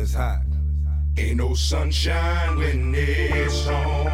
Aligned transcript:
it's 0.00 0.14
hot. 0.14 0.40
Ain't 1.18 1.36
no 1.36 1.54
sunshine 1.54 2.56
when 2.56 2.94
it's 2.94 3.66
on. 3.66 4.10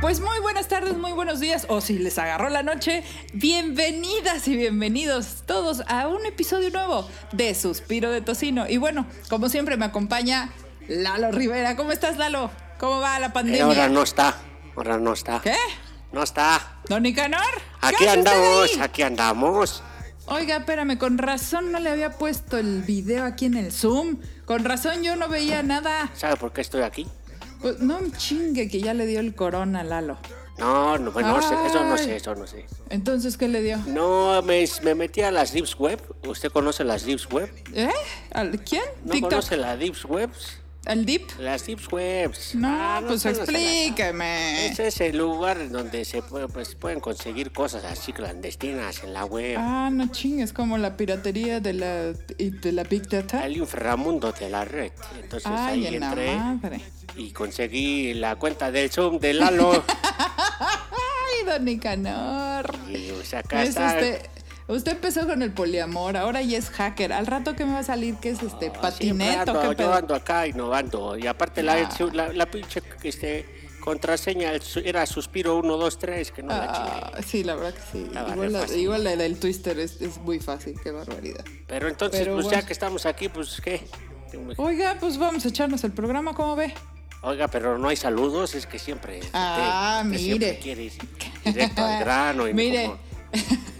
Pues 0.00 0.20
muy 0.20 0.38
buenas 0.40 0.68
tardes, 0.68 0.96
muy 0.96 1.12
buenos 1.12 1.40
días, 1.40 1.66
o 1.68 1.80
si 1.80 1.98
les 1.98 2.18
agarró 2.18 2.48
la 2.50 2.62
noche, 2.62 3.02
bienvenidas 3.32 4.46
y 4.46 4.54
bienvenidos 4.56 5.42
todos 5.46 5.82
a 5.88 6.06
un 6.06 6.24
episodio 6.26 6.70
nuevo 6.70 7.08
de 7.32 7.54
Suspiro 7.54 8.10
de 8.10 8.20
Tocino. 8.20 8.68
Y 8.68 8.76
bueno, 8.76 9.06
como 9.30 9.48
siempre 9.48 9.76
me 9.76 9.86
acompaña 9.86 10.50
Lalo 10.86 11.32
Rivera. 11.32 11.76
¿Cómo 11.76 11.92
estás, 11.92 12.18
Lalo? 12.18 12.50
¿Cómo 12.78 13.00
va 13.00 13.18
la 13.18 13.28
Eh, 13.28 13.30
pandemia? 13.30 13.64
ahora 13.64 13.88
no 13.88 14.02
está, 14.02 14.36
ahora 14.76 14.98
no 14.98 15.12
está. 15.14 15.40
¿Qué? 15.40 15.56
No 16.12 16.22
está. 16.22 16.78
¿Don 16.88 17.02
Nicanor? 17.02 17.40
¿Qué 17.80 17.86
Aquí 17.88 18.06
andamos, 18.06 18.78
aquí 18.80 19.02
andamos. 19.02 19.82
Oiga, 20.26 20.56
espérame, 20.56 20.98
con 20.98 21.18
razón 21.18 21.70
no 21.70 21.78
le 21.78 21.88
había 21.90 22.10
puesto 22.10 22.58
el 22.58 22.82
video 22.82 23.24
aquí 23.24 23.46
en 23.46 23.56
el 23.56 23.70
Zoom. 23.72 24.18
Con 24.44 24.64
razón 24.64 25.02
yo 25.02 25.14
no 25.16 25.28
veía 25.28 25.62
nada. 25.62 26.10
¿Sabe 26.14 26.36
por 26.36 26.52
qué 26.52 26.60
estoy 26.62 26.82
aquí? 26.82 27.06
Pues 27.60 27.78
no 27.78 28.00
me 28.00 28.10
chingue 28.12 28.68
que 28.68 28.80
ya 28.80 28.92
le 28.92 29.06
dio 29.06 29.20
el 29.20 29.34
corona, 29.34 29.84
Lalo. 29.84 30.18
No, 30.58 30.96
no, 30.98 31.12
bueno, 31.12 31.36
no 31.36 31.42
sé, 31.42 31.54
eso 31.66 31.84
no 31.84 31.98
sé, 31.98 32.16
eso 32.16 32.34
no 32.34 32.46
sé. 32.46 32.64
Entonces, 32.88 33.36
¿qué 33.36 33.46
le 33.46 33.60
dio? 33.62 33.76
No, 33.86 34.40
me, 34.42 34.64
me 34.82 34.94
metí 34.94 35.20
a 35.20 35.30
las 35.30 35.52
Deeps 35.52 35.78
Web. 35.78 36.00
¿Usted 36.26 36.50
conoce 36.50 36.82
las 36.82 37.04
Deeps 37.04 37.28
Web? 37.30 37.50
¿Eh? 37.74 37.90
¿Al 38.32 38.58
quién? 38.64 38.82
¿No 39.04 39.12
¿TikTok? 39.12 39.30
conoce 39.30 39.56
las 39.58 39.78
Deeps 39.78 40.04
Webs? 40.06 40.58
¿Al 40.86 41.04
Deep? 41.04 41.22
Las 41.40 41.66
Deeps 41.66 41.92
Webs. 41.92 42.54
No, 42.54 42.68
Ah, 42.70 43.02
pues 43.06 43.22
conoce 43.24 43.40
las- 43.40 43.48
explíqueme. 43.48 44.66
Ese 44.66 44.86
es 44.86 45.00
el 45.00 45.18
lugar 45.18 45.68
donde 45.70 46.04
se 46.04 46.22
puede, 46.22 46.46
pues, 46.48 46.74
pueden 46.76 47.00
conseguir 47.00 47.50
cosas 47.52 47.84
así 47.84 48.12
clandestinas 48.12 49.02
en 49.02 49.12
la 49.12 49.24
web. 49.24 49.56
Ah, 49.58 49.90
no 49.92 50.06
chingues, 50.12 50.52
como 50.52 50.78
la 50.78 50.96
piratería 50.96 51.58
de 51.60 51.72
la, 51.72 52.12
de 52.12 52.72
la 52.72 52.84
Big 52.84 53.08
Data. 53.08 53.44
El 53.44 53.56
inframundo 53.56 54.30
de 54.32 54.48
la 54.48 54.64
red. 54.64 54.92
Entonces 55.20 55.50
Ay, 55.52 55.86
ahí 55.86 55.94
en 55.94 56.00
la 56.00 56.06
entré 56.08 56.36
madre. 56.36 56.80
y 57.16 57.32
conseguí 57.32 58.14
la 58.14 58.36
cuenta 58.36 58.70
del 58.70 58.90
Zoom 58.90 59.18
de 59.18 59.34
Lalo. 59.34 59.84
Ay, 60.90 61.46
don 61.46 61.64
Nicanor. 61.64 62.74
y 62.88 63.10
pues, 63.12 63.34
acá 63.34 63.62
Es 63.62 63.70
está. 63.70 63.86
usted, 63.94 64.26
usted 64.68 64.92
empezó 64.92 65.26
con 65.26 65.42
el 65.42 65.52
poliamor, 65.52 66.16
ahora 66.16 66.42
ya 66.42 66.58
es 66.58 66.70
hacker. 66.70 67.12
Al 67.12 67.26
rato 67.26 67.54
que 67.54 67.64
me 67.64 67.72
va 67.74 67.78
a 67.80 67.84
salir 67.84 68.16
que 68.16 68.30
es 68.30 68.42
este 68.42 68.70
Siempre 68.70 68.80
patineto, 68.80 69.50
ando, 69.60 69.76
qué 69.76 69.82
yo 69.82 69.92
ando 69.94 70.14
acá 70.14 70.46
innovando. 70.46 71.16
Y 71.16 71.26
aparte 71.26 71.62
la, 71.62 71.74
Ah. 71.74 71.88
la, 72.12 72.32
la 72.32 72.46
pinche 72.50 72.82
este, 73.02 73.46
contraseña 73.80 74.52
era 74.84 75.06
suspiro 75.06 75.56
1, 75.58 75.76
2, 75.76 75.98
3, 75.98 76.32
que 76.32 76.42
no 76.42 76.48
la 76.48 76.64
Ah, 76.68 77.10
chingué. 77.12 77.22
sí, 77.22 77.44
la 77.44 77.54
verdad 77.54 77.74
que 77.74 77.80
sí. 77.92 78.04
Estaba 78.06 78.32
Igual 78.34 78.52
la, 78.52 78.76
igual 78.76 79.04
la 79.04 79.16
del 79.16 79.38
twister 79.38 79.78
es, 79.78 80.00
es 80.00 80.18
muy 80.18 80.40
fácil, 80.40 80.74
qué 80.82 80.90
barbaridad. 80.90 81.44
Pero 81.66 81.88
entonces, 81.88 82.20
Pero 82.20 82.34
pues 82.34 82.46
bueno. 82.46 82.60
ya 82.60 82.66
que 82.66 82.72
estamos 82.72 83.06
aquí, 83.06 83.28
pues 83.28 83.60
qué. 83.62 83.86
Oiga, 84.56 84.96
pues 85.00 85.16
vamos 85.18 85.44
a 85.44 85.48
echarnos 85.48 85.82
el 85.84 85.92
programa, 85.92 86.34
¿cómo 86.34 86.56
ve? 86.56 86.74
Oiga, 87.22 87.48
pero 87.48 87.78
no 87.78 87.88
hay 87.88 87.96
saludos, 87.96 88.54
es 88.54 88.66
que 88.66 88.78
siempre. 88.78 89.20
Ah, 89.32 90.02
usted 90.04 90.18
siempre 90.18 90.48
mire. 90.48 90.58
quiere 90.60 90.82
ir 90.84 90.92
directo 91.44 91.84
al 91.84 92.00
grano. 92.00 92.46
Y 92.48 92.54
Mire. 92.54 92.84
como- 92.86 92.98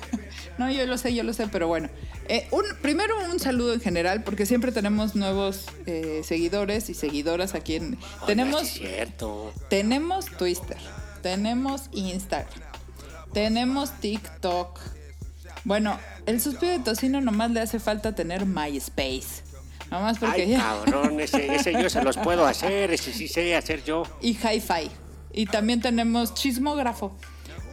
no, 0.58 0.70
yo 0.70 0.86
lo 0.86 0.96
sé, 0.98 1.14
yo 1.14 1.22
lo 1.22 1.32
sé, 1.32 1.48
pero 1.48 1.68
bueno. 1.68 1.88
Eh, 2.28 2.48
un, 2.50 2.64
primero 2.80 3.14
un 3.30 3.38
saludo 3.38 3.74
en 3.74 3.80
general, 3.80 4.24
porque 4.24 4.46
siempre 4.46 4.72
tenemos 4.72 5.14
nuevos 5.14 5.66
eh, 5.86 6.22
seguidores 6.24 6.88
y 6.88 6.94
seguidoras 6.94 7.54
aquí 7.54 7.76
en... 7.76 7.98
Tenemos, 8.26 8.62
es 8.62 8.70
cierto. 8.70 9.52
tenemos 9.68 10.26
Twitter, 10.26 10.78
tenemos 11.22 11.88
Instagram, 11.92 12.62
tenemos 13.32 13.92
TikTok. 14.00 14.80
Bueno, 15.64 15.98
el 16.26 16.40
suspiro 16.40 16.72
de 16.72 16.78
tocino 16.78 17.20
nomás 17.20 17.50
le 17.50 17.60
hace 17.60 17.78
falta 17.78 18.14
tener 18.14 18.46
MySpace. 18.46 19.44
Nomás 19.90 20.18
porque 20.18 20.42
Ay, 20.42 20.56
cabrón, 20.56 21.20
ese, 21.20 21.54
ese 21.54 21.72
yo 21.72 21.88
se 21.88 22.02
los 22.02 22.16
puedo 22.16 22.44
hacer, 22.46 22.90
ese 22.90 23.12
sí 23.12 23.28
sé 23.28 23.54
hacer 23.54 23.84
yo. 23.84 24.02
y 24.20 24.30
hi-fi. 24.30 24.90
Y 25.32 25.46
también 25.46 25.80
tenemos 25.80 26.34
chismógrafo. 26.34 27.16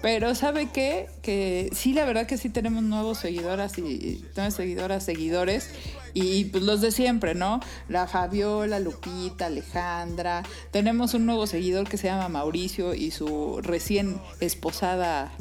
Pero 0.04 0.36
¿sabe 0.36 0.68
qué? 0.70 1.08
Que 1.22 1.70
sí, 1.72 1.94
la 1.94 2.04
verdad 2.04 2.28
que 2.28 2.38
sí 2.38 2.50
tenemos 2.50 2.84
nuevos 2.84 3.20
seguidoras 3.20 3.78
y, 3.78 4.26
nuevas 4.36 4.54
seguidoras, 4.54 5.06
seguidores. 5.06 5.70
Y 6.14 6.44
pues 6.46 6.62
los 6.62 6.82
de 6.82 6.92
siempre, 6.92 7.36
¿no? 7.36 7.62
La 7.88 8.06
Fabiola, 8.06 8.82
Lupita, 8.82 9.46
Alejandra. 9.46 10.44
Tenemos 10.72 11.14
un 11.14 11.26
nuevo 11.26 11.48
seguidor 11.48 11.88
que 11.88 11.96
se 11.96 12.08
llama 12.08 12.28
Mauricio 12.28 12.94
y 12.94 13.12
su 13.12 13.62
recién 13.62 14.20
esposada 14.42 15.32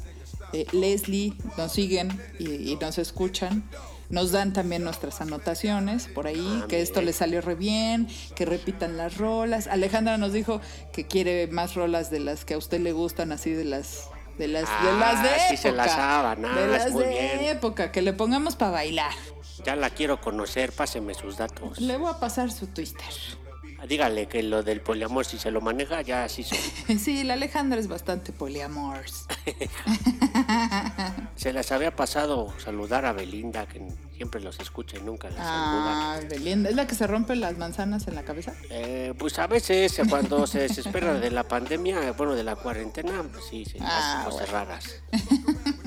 eh, 0.53 0.65
Leslie. 0.71 1.35
Nos 1.59 1.73
siguen 1.73 2.17
y, 2.39 2.71
y 2.71 2.79
nos 2.81 2.99
escuchan. 2.99 3.65
Nos 4.11 4.31
dan 4.31 4.53
también 4.53 4.85
nuestras 4.85 5.21
anotaciones 5.21 6.07
por 6.07 6.29
ahí, 6.29 6.61
Ah, 6.63 6.67
que 6.69 6.83
esto 6.83 7.03
les 7.03 7.17
salió 7.17 7.41
re 7.41 7.57
bien, 7.57 8.07
que 8.37 8.45
repitan 8.45 8.97
las 8.97 9.17
rolas. 9.17 9.67
Alejandra 9.67 10.19
nos 10.19 10.33
dijo 10.33 10.61
que 10.93 11.05
quiere 11.09 11.49
más 11.49 11.75
rolas 11.75 12.13
de 12.13 12.21
las 12.21 12.45
que 12.45 12.55
a 12.55 12.59
usted 12.59 12.81
le 12.81 12.93
gustan, 12.93 13.33
así 13.33 13.51
de 13.51 13.65
las 13.65 14.12
de 14.39 14.49
las 14.49 14.63
de 14.63 14.69
Ah, 14.91 14.97
las 14.99 15.23
de 15.23 15.29
sí 15.51 15.57
se 15.57 15.69
época. 15.69 15.85
las 15.87 15.95
saben, 15.95 16.45
ah, 16.45 16.55
de 16.55 16.67
las 16.69 16.91
muy 16.91 17.05
de 17.05 17.09
bien. 17.11 17.45
época, 17.57 17.93
que 17.93 18.03
le 18.03 18.13
pongamos 18.13 18.57
para 18.57 18.71
bailar. 18.73 19.13
Ya 19.65 19.77
la 19.77 19.91
quiero 19.91 20.21
conocer, 20.21 20.73
páseme 20.73 21.15
sus 21.15 21.37
datos. 21.37 21.79
Le 21.81 21.97
voy 21.97 22.11
a 22.11 22.19
pasar 22.19 22.51
su 22.51 22.67
twister. 22.67 23.05
Dígale 23.89 24.27
que 24.29 24.43
lo 24.43 24.63
del 24.63 24.81
poliamor, 24.81 25.25
si 25.25 25.39
se 25.39 25.51
lo 25.51 25.61
maneja, 25.61 26.03
ya 26.03 26.29
sí 26.31 26.43
son. 26.45 26.59
Sí, 26.99 27.25
la 27.25 27.35
Alejandra 27.35 27.79
es 27.81 27.89
bastante 27.89 28.33
poliamors. 28.33 29.27
Se 31.37 31.53
les 31.53 31.73
había 31.73 31.97
pasado 31.97 32.53
saludar 32.63 33.05
a 33.05 33.13
Belinda, 33.13 33.67
que 33.67 33.83
siempre 34.15 34.41
los 34.41 34.61
escucha 34.61 34.97
y 34.99 35.03
nunca 35.03 35.29
la 35.31 35.37
Ah, 35.41 36.21
Belinda, 36.31 36.71
¿es 36.71 36.77
la 36.77 36.87
que 36.87 36.95
se 36.95 37.07
rompe 37.09 37.35
las 37.35 37.59
manzanas 37.59 38.07
en 38.07 38.15
la 38.15 38.23
cabeza? 38.23 38.53
Eh, 38.71 39.13
pues 39.19 39.39
a 39.41 39.47
veces 39.49 40.01
cuando 40.09 40.47
se 40.47 40.61
desespera 40.61 41.15
de 41.15 41.31
la 41.33 41.43
pandemia, 41.49 42.13
bueno, 42.13 42.35
de 42.37 42.45
la 42.45 42.55
cuarentena, 42.57 43.25
pues 43.33 43.45
sí, 43.51 43.65
se 43.65 43.79
Ah, 43.81 44.21
hace 44.21 44.31
cosas 44.31 44.51
bueno. 44.51 44.65
raras. 44.67 45.03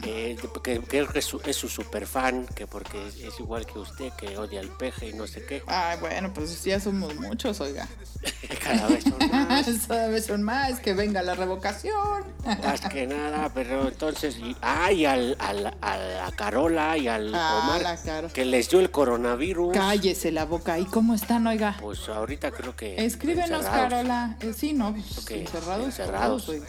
Eh, 0.06 0.38
que, 0.64 0.82
que 0.82 1.08
es 1.16 1.26
su, 1.26 1.42
es 1.46 1.56
su 1.56 1.68
super 1.68 2.06
fan, 2.06 2.46
que 2.56 2.68
porque 2.68 3.08
es, 3.08 3.16
es 3.16 3.40
igual 3.40 3.66
que 3.66 3.80
usted, 3.80 4.12
que 4.14 4.38
odia 4.38 4.60
al 4.60 4.70
peje 4.70 5.10
y 5.10 5.14
no 5.14 5.26
sé 5.28 5.44
qué. 5.46 5.64
Ay, 5.68 5.98
bueno, 6.00 6.32
pues 6.34 6.64
ya 6.64 6.80
somos 6.80 7.16
muchos, 7.16 7.60
oiga. 7.62 7.88
Cada 8.64 8.88
vez 8.88 9.04
son 9.04 9.18
más. 9.32 9.66
Cada 9.88 10.08
vez 10.08 10.26
son 10.26 10.44
más, 10.44 10.80
que 10.80 10.94
venga 10.94 11.22
la 11.24 11.34
revocación. 11.36 12.24
Más 12.64 12.82
que 12.82 13.08
nada, 13.08 13.50
pero 13.54 13.88
entonces, 13.88 14.38
y, 14.38 14.56
ah, 14.62 14.92
y 14.92 15.06
al, 15.06 15.36
al- 15.40 15.76
a 15.82 15.98
la 15.98 16.32
Carola 16.36 16.98
y 16.98 17.08
al 17.08 17.34
Ah, 17.34 17.62
Omar, 17.80 18.32
que 18.32 18.46
les 18.46 18.70
dio 18.70 18.80
el 18.80 18.92
coronavirus. 18.92 19.74
Cállese 19.74 20.32
la 20.32 20.46
boca. 20.46 20.78
¿Y 20.80 20.86
cómo 20.86 21.14
están, 21.16 21.48
oiga? 21.48 21.78
Pues 21.82 22.08
ahorita 22.10 22.52
creo 22.52 22.76
que. 22.76 23.04
Escríbenos, 23.06 23.50
encerrados. 23.50 23.90
Carola. 23.90 24.38
Eh, 24.42 24.54
sí, 24.56 24.74
no, 24.74 24.94
pues, 24.94 25.18
Ok, 25.18 25.32
encerrados. 25.32 25.86
encerrados. 25.86 26.46
todos, 26.46 26.50
oiga. 26.60 26.68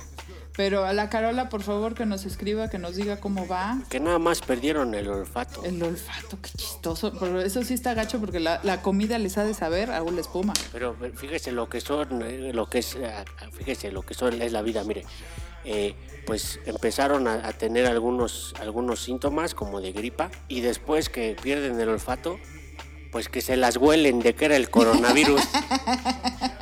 Pero 0.57 0.87
a 0.87 0.95
la 0.95 1.11
Carola, 1.11 1.51
por 1.51 1.63
favor, 1.63 1.95
que 1.95 2.07
nos 2.07 2.25
escriba, 2.25 2.71
que 2.71 2.79
nos 2.79 2.97
diga 2.97 3.19
cómo 3.21 3.47
va. 3.47 3.79
Que 3.91 4.01
nada 4.01 4.19
más 4.19 4.41
perdieron 4.41 4.95
el 4.95 5.07
olfato. 5.09 5.63
El 5.65 5.83
olfato, 5.83 6.39
qué 6.41 6.51
chistoso. 6.57 7.13
Pero 7.21 7.43
eso 7.43 7.63
sí 7.63 7.75
está 7.75 7.93
gacho 7.93 8.19
porque 8.19 8.41
la, 8.41 8.61
la 8.63 8.81
comida 8.81 9.19
les 9.19 9.37
ha 9.37 9.45
de 9.45 9.53
saber 9.53 9.91
a 9.91 10.01
la 10.01 10.21
espuma. 10.21 10.55
Pero 10.73 10.97
fíjese 11.15 11.53
lo 11.53 11.69
que 11.69 11.83
son, 11.83 12.23
eh, 12.23 12.53
lo 12.55 12.71
que 12.71 12.79
es, 12.79 12.95
eh, 12.95 13.13
fíjese 13.53 13.93
lo 13.93 14.01
que 14.01 14.15
son, 14.15 14.41
es 14.41 14.53
la 14.53 14.63
vida, 14.63 14.83
mire. 14.83 15.05
Eh, 15.67 15.95
pues 16.27 16.59
empezaron 16.65 17.29
a, 17.29 17.47
a 17.47 17.53
tener 17.53 17.87
algunos, 17.87 18.55
algunos 18.59 19.01
síntomas 19.01 19.55
como 19.55 19.81
de 19.81 19.93
gripa 19.93 20.31
y 20.49 20.63
después 20.63 21.11
que 21.11 21.37
pierden 21.41 21.79
el 21.79 21.89
olfato, 21.91 22.39
pues 23.13 23.29
que 23.29 23.43
se 23.43 23.57
las 23.57 23.77
huelen 23.77 24.21
de 24.21 24.35
que 24.35 24.47
era 24.47 24.57
el 24.57 24.71
coronavirus. 24.71 25.43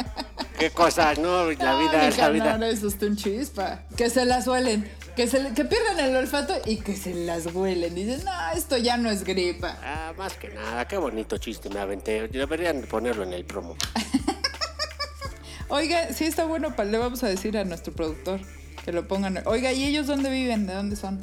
Qué 0.59 0.71
cosas, 0.71 1.19
¿no? 1.19 1.51
La 1.53 1.77
vida 1.79 2.09
es 2.09 2.17
la 2.19 2.29
vida. 2.31 2.57
No, 2.59 2.67
eso 2.67 2.89
es 2.89 2.97
un 3.03 3.17
chispa. 3.17 3.83
Que 3.97 4.09
se 4.11 4.25
las 4.25 4.47
huelen. 4.47 4.89
Que, 5.17 5.27
se, 5.29 5.43
le- 5.43 5.53
que 5.53 5.65
pierdan 5.65 6.01
el 6.01 6.17
olfato 6.17 6.55
y 6.65 6.77
que 6.79 6.97
se 6.97 7.15
las 7.15 7.47
huelen. 7.55 7.95
Dicen, 7.95 8.25
no, 8.25 8.33
esto 8.57 8.77
ya 8.77 8.97
no 8.97 9.11
es 9.11 9.25
gripa. 9.25 9.79
Ah, 9.83 10.13
más 10.17 10.35
que 10.35 10.49
nada, 10.49 10.87
qué 10.89 10.97
bonito 10.97 11.39
chiste 11.39 11.69
me 11.71 11.81
aventé. 11.81 12.29
Deberían 12.29 12.83
ponerlo 12.83 13.23
en 13.25 13.33
el 13.33 13.45
promo. 13.45 13.77
Oiga, 15.69 16.13
sí 16.13 16.25
está 16.25 16.45
bueno, 16.45 16.75
le 16.85 16.99
vamos 16.99 17.23
a 17.25 17.29
decir 17.29 17.57
a 17.59 17.65
nuestro 17.65 17.93
productor 17.93 18.41
que 18.85 18.93
lo 18.93 19.09
pongan. 19.09 19.43
Oiga, 19.47 19.73
¿y 19.73 19.85
ellos 19.85 20.07
dónde 20.07 20.31
viven? 20.31 20.67
¿De 20.67 20.75
dónde 20.75 20.95
son? 20.97 21.21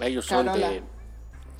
Ellos 0.00 0.26
son 0.26 0.46
de, 0.46 0.82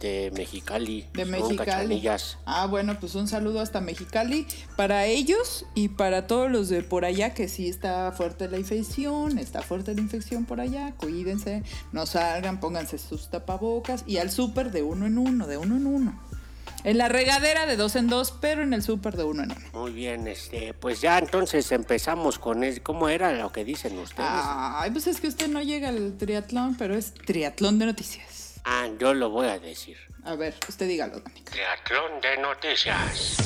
de 0.05 0.31
Mexicali. 0.35 1.07
De 1.15 1.25
Mexicali. 1.25 2.07
Ah, 2.45 2.67
bueno, 2.67 3.01
pues 3.01 3.15
un 3.15 3.27
saludo 3.27 3.61
hasta 3.61 3.81
Mexicali 3.81 4.47
para 4.77 5.07
ellos 5.07 5.65
y 5.75 5.89
para 5.89 6.27
todos 6.27 6.51
los 6.51 6.69
de 6.69 6.83
por 6.83 7.07
allá 7.07 7.33
que 7.33 7.49
sí 7.49 7.69
está 7.69 8.13
fuerte 8.13 8.49
la 8.51 8.59
infección, 8.59 9.39
está 9.39 9.63
fuerte 9.63 9.95
la 9.95 10.03
infección 10.03 10.45
por 10.45 10.61
allá. 10.61 10.93
Cuídense, 10.99 11.63
no 11.93 12.05
salgan, 12.05 12.61
pónganse 12.61 12.99
sus 12.99 13.31
tapabocas 13.31 14.05
y 14.07 14.19
al 14.19 14.31
súper 14.31 14.73
de 14.73 14.83
uno 14.83 15.07
en 15.07 15.17
uno, 15.17 15.47
de 15.47 15.57
uno 15.57 15.77
en 15.77 15.87
uno. 15.87 16.21
En 16.85 16.99
la 16.99 17.09
regadera 17.09 17.65
de 17.65 17.79
dos 17.79 17.97
en 17.97 18.09
dos, 18.09 18.35
pero 18.43 18.63
en 18.63 18.75
el 18.75 18.83
súper 18.83 19.17
de 19.17 19.25
uno 19.25 19.45
en 19.45 19.53
uno. 19.53 19.67
Muy 19.73 19.93
bien, 19.93 20.29
este, 20.29 20.75
pues 20.75 21.01
ya 21.01 21.19
entonces 21.19 21.73
empezamos 21.73 22.39
con 22.39 22.63
el, 22.63 22.83
¿cómo 22.83 23.09
era 23.09 23.33
lo 23.33 23.51
que 23.53 23.65
dicen 23.65 23.99
ustedes? 23.99 24.29
Ay, 24.29 24.91
pues 24.91 25.07
es 25.07 25.19
que 25.19 25.29
usted 25.29 25.49
no 25.49 25.63
llega 25.63 25.89
al 25.89 26.19
triatlón, 26.19 26.77
pero 26.77 26.95
es 26.95 27.15
triatlón 27.15 27.79
de 27.79 27.87
noticias. 27.87 28.34
Ah, 28.65 28.89
yo 28.99 29.15
lo 29.15 29.31
voy 29.31 29.47
a 29.49 29.59
decir. 29.59 29.97
A 30.25 30.35
ver, 30.35 30.55
usted 30.69 30.89
dígalo, 30.89 31.21
Danica. 31.21 31.53
Triatlón 31.53 32.21
de 32.21 32.39
noticias. 32.39 33.37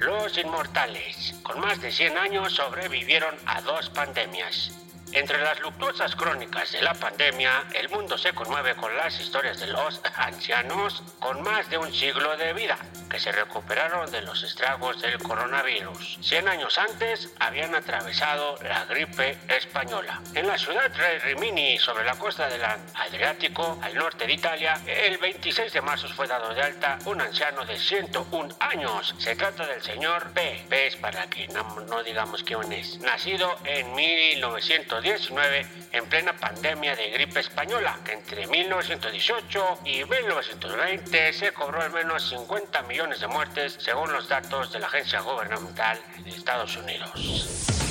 Los 0.00 0.36
inmortales, 0.36 1.34
con 1.42 1.60
más 1.60 1.80
de 1.80 1.92
100 1.92 2.16
años, 2.18 2.54
sobrevivieron 2.54 3.34
a 3.46 3.60
dos 3.60 3.88
pandemias. 3.90 4.81
Entre 5.12 5.38
las 5.42 5.60
luctuosas 5.60 6.16
crónicas 6.16 6.72
de 6.72 6.80
la 6.80 6.94
pandemia, 6.94 7.64
el 7.74 7.90
mundo 7.90 8.16
se 8.16 8.32
conmueve 8.32 8.74
con 8.74 8.96
las 8.96 9.20
historias 9.20 9.60
de 9.60 9.66
los 9.66 10.00
ancianos 10.16 11.02
con 11.18 11.42
más 11.42 11.68
de 11.68 11.76
un 11.76 11.92
siglo 11.92 12.34
de 12.38 12.54
vida 12.54 12.78
que 13.10 13.20
se 13.20 13.30
recuperaron 13.30 14.10
de 14.10 14.22
los 14.22 14.42
estragos 14.42 15.02
del 15.02 15.18
coronavirus. 15.18 16.16
100 16.22 16.48
años 16.48 16.78
antes 16.78 17.28
habían 17.40 17.74
atravesado 17.74 18.56
la 18.62 18.86
gripe 18.86 19.36
española. 19.48 20.22
En 20.34 20.46
la 20.46 20.56
ciudad 20.56 20.90
de 20.90 21.18
Rimini, 21.18 21.76
sobre 21.76 22.06
la 22.06 22.14
costa 22.14 22.48
del 22.48 22.62
Adriático, 22.64 23.78
al 23.82 23.94
norte 23.94 24.26
de 24.26 24.32
Italia, 24.32 24.80
el 24.86 25.18
26 25.18 25.74
de 25.74 25.82
marzo 25.82 26.08
fue 26.08 26.26
dado 26.26 26.54
de 26.54 26.62
alta 26.62 26.98
un 27.04 27.20
anciano 27.20 27.66
de 27.66 27.78
101 27.78 28.56
años. 28.60 29.14
Se 29.18 29.36
trata 29.36 29.66
del 29.66 29.82
señor 29.82 30.32
P. 30.32 30.64
P 30.70 30.86
es 30.86 30.96
para 30.96 31.26
que 31.26 31.48
no, 31.48 31.80
no 31.80 32.02
digamos 32.02 32.42
quién 32.42 32.72
es. 32.72 32.98
Nacido 33.00 33.58
en 33.66 33.94
1900 33.94 35.01
19 35.02 35.66
en 35.92 36.06
plena 36.06 36.32
pandemia 36.32 36.96
de 36.96 37.10
gripe 37.10 37.40
española. 37.40 37.98
Entre 38.10 38.46
1918 38.46 39.80
y 39.84 40.04
1920 40.04 41.32
se 41.32 41.52
cobró 41.52 41.82
al 41.82 41.92
menos 41.92 42.28
50 42.30 42.82
millones 42.82 43.20
de 43.20 43.26
muertes 43.26 43.76
según 43.78 44.12
los 44.12 44.28
datos 44.28 44.72
de 44.72 44.78
la 44.78 44.86
agencia 44.86 45.20
gubernamental 45.20 45.98
de 46.24 46.30
Estados 46.30 46.76
Unidos. 46.76 47.82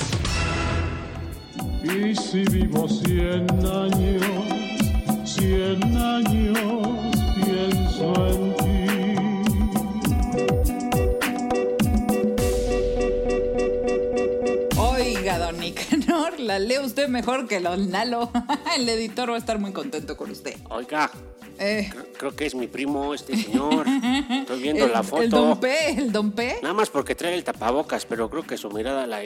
Y 1.84 2.16
si 2.16 2.44
vivo 2.46 2.88
100 2.88 3.50
años, 3.66 4.26
100 5.26 5.98
años 5.98 7.16
pienso 7.44 8.28
en 8.28 8.41
la 16.52 16.60
lee 16.60 16.80
usted 16.80 17.08
mejor 17.08 17.48
que 17.48 17.60
los 17.60 17.80
Nalo. 17.80 18.30
El 18.78 18.88
editor 18.90 19.30
va 19.30 19.36
a 19.36 19.38
estar 19.38 19.58
muy 19.58 19.72
contento 19.72 20.18
con 20.18 20.32
usted. 20.32 20.58
Oiga, 20.70 21.10
eh. 21.58 21.90
creo, 22.18 22.36
que 22.36 22.46
es 22.46 22.56
mi 22.56 22.68
primo 22.68 23.14
este 23.14 23.38
señor. 23.38 23.86
Estoy 23.88 24.62
viendo 24.62 24.88
la 24.88 25.02
foto. 25.02 25.22
El 25.24 25.30
Don 25.30 25.60
P, 25.60 25.90
el 25.92 26.12
Don 26.12 26.32
P. 26.32 26.60
Nada 26.62 26.74
más 26.74 26.90
porque 26.90 27.16
trae 27.16 27.34
el 27.36 27.44
tapabocas, 27.44 28.06
pero 28.06 28.30
creo 28.30 28.44
que 28.44 28.58
su 28.58 28.70
mirada 28.70 29.08
la... 29.08 29.22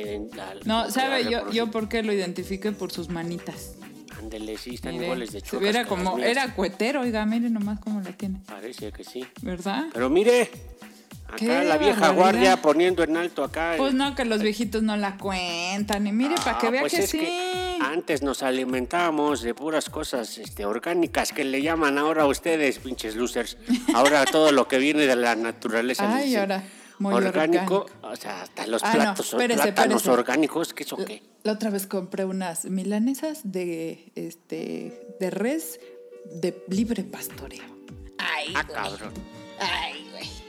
no, 0.65 0.91
¿sabe 0.91 1.29
yo, 1.29 1.49
yo 1.51 1.71
por 1.71 1.89
qué 1.89 2.03
lo 2.03 2.13
identifique? 2.13 2.71
Por 2.71 2.91
sus 2.91 3.09
manitas. 3.09 3.73
Ándele, 4.19 4.57
sí, 4.57 4.75
están 4.75 4.95
iguales 4.95 5.31
de 5.31 5.41
churras. 5.41 5.69
Era 5.69 5.85
como, 5.85 6.19
era 6.19 6.53
cuetero, 6.53 7.01
oiga, 7.01 7.25
mire 7.25 7.49
nomás 7.49 7.79
cómo 7.79 8.01
la 8.01 8.11
tiene. 8.11 8.39
Parece 8.45 8.91
que 8.91 9.03
sí. 9.03 9.25
¿Verdad? 9.41 9.85
Pero 9.93 10.09
mire, 10.09 10.49
Acá 11.27 11.63
la 11.63 11.77
vieja 11.77 12.09
guardia 12.09 12.61
poniendo 12.61 13.03
en 13.03 13.17
alto 13.17 13.43
acá. 13.43 13.73
Pues 13.77 13.93
no, 13.93 14.15
que 14.15 14.25
los 14.25 14.41
viejitos 14.41 14.83
no 14.83 14.95
la 14.95 15.17
cuentan. 15.17 16.05
Y 16.07 16.11
mire, 16.11 16.35
para 16.35 16.57
que 16.59 16.67
ah, 16.67 16.69
vea 16.69 16.81
pues 16.81 16.93
que 16.93 17.07
sí. 17.07 17.27
antes 17.81 18.21
nos 18.21 18.43
alimentábamos 18.43 19.41
de 19.41 19.53
puras 19.53 19.89
cosas 19.89 20.37
este, 20.37 20.65
orgánicas 20.65 21.33
que 21.33 21.43
le 21.43 21.61
llaman 21.61 21.97
ahora 21.97 22.23
a 22.23 22.27
ustedes, 22.27 22.79
pinches 22.79 23.15
losers. 23.15 23.57
Ahora 23.93 24.25
todo 24.31 24.51
lo 24.51 24.67
que 24.67 24.77
viene 24.77 25.07
de 25.07 25.15
la 25.15 25.35
naturaleza. 25.35 26.15
Ay, 26.15 26.35
ahora. 26.35 26.63
Muy 26.97 27.13
orgánico, 27.13 27.87
o 28.01 28.15
sea, 28.15 28.43
hasta 28.43 28.65
los 28.67 28.81
ah, 28.81 28.93
platos, 28.93 29.35
plátanos 29.35 30.07
orgánicos, 30.07 30.73
¿qué 30.73 30.83
eso 30.83 30.95
qué? 30.95 31.21
La 31.43 31.51
otra 31.51 31.69
vez 31.69 31.87
compré 31.87 32.23
unas 32.23 32.63
milanesas 32.65 33.41
de 33.43 34.13
este 34.15 35.15
de 35.19 35.29
res 35.29 35.81
de 36.31 36.63
libre 36.69 37.03
pastoreo. 37.03 37.65
Ay, 38.17 38.53
ah, 38.55 38.63
cabrón. 38.65 39.11
Ay, 39.59 40.07
güey. 40.11 40.44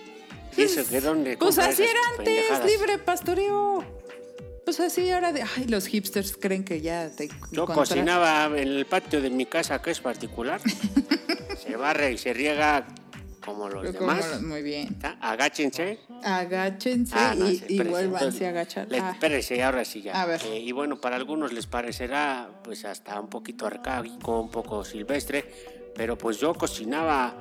Pues 0.57 1.59
así 1.59 1.83
era 1.83 2.01
antes, 2.19 2.65
libre 2.65 2.99
pastoreo. 2.99 3.85
Pues 4.65 4.81
así 4.81 5.11
ahora 5.11 5.33
de, 5.33 5.43
ay, 5.43 5.67
los 5.67 5.87
hipsters 5.87 6.37
creen 6.37 6.65
que 6.65 6.81
ya 6.81 7.09
te 7.11 7.29
Yo 7.53 7.67
cocinaba 7.67 8.47
en 8.47 8.69
el 8.69 8.87
patio 8.87 9.21
de 9.21 9.31
mi 9.31 9.47
casa, 9.47 9.81
que 9.81 9.93
es 9.93 10.01
particular. 10.01 10.61
se 11.63 11.77
barre 11.77 12.13
y 12.13 12.19
se 12.19 12.33
riega 12.33 12.87
como 13.45 13.69
los 13.69 13.93
demás. 13.93 14.43
muy 14.43 14.63
bien. 14.63 14.99
Agáchense. 15.21 16.01
Agáchense 16.25 17.15
ah, 17.17 17.37
y, 17.69 17.81
vuélvanse 17.81 18.47
a 18.47 18.49
agachar. 18.49 18.89
Ah. 19.01 19.13
Espérese, 19.13 19.63
ahora 19.63 19.85
sí 19.85 20.03
ya. 20.03 20.21
A 20.21 20.27
ver. 20.27 20.43
Eh, 20.47 20.59
y 20.59 20.73
bueno, 20.73 21.01
para 21.01 21.15
algunos 21.15 21.53
les 21.53 21.67
parecerá 21.67 22.51
pues 22.65 22.85
hasta 22.85 23.21
un 23.21 23.29
poquito 23.29 23.67
arcaico, 23.67 24.41
un 24.41 24.51
poco 24.51 24.85
silvestre, 24.85 25.45
pero 25.95 26.19
pues 26.19 26.39
yo 26.39 26.55
cocinaba 26.55 27.37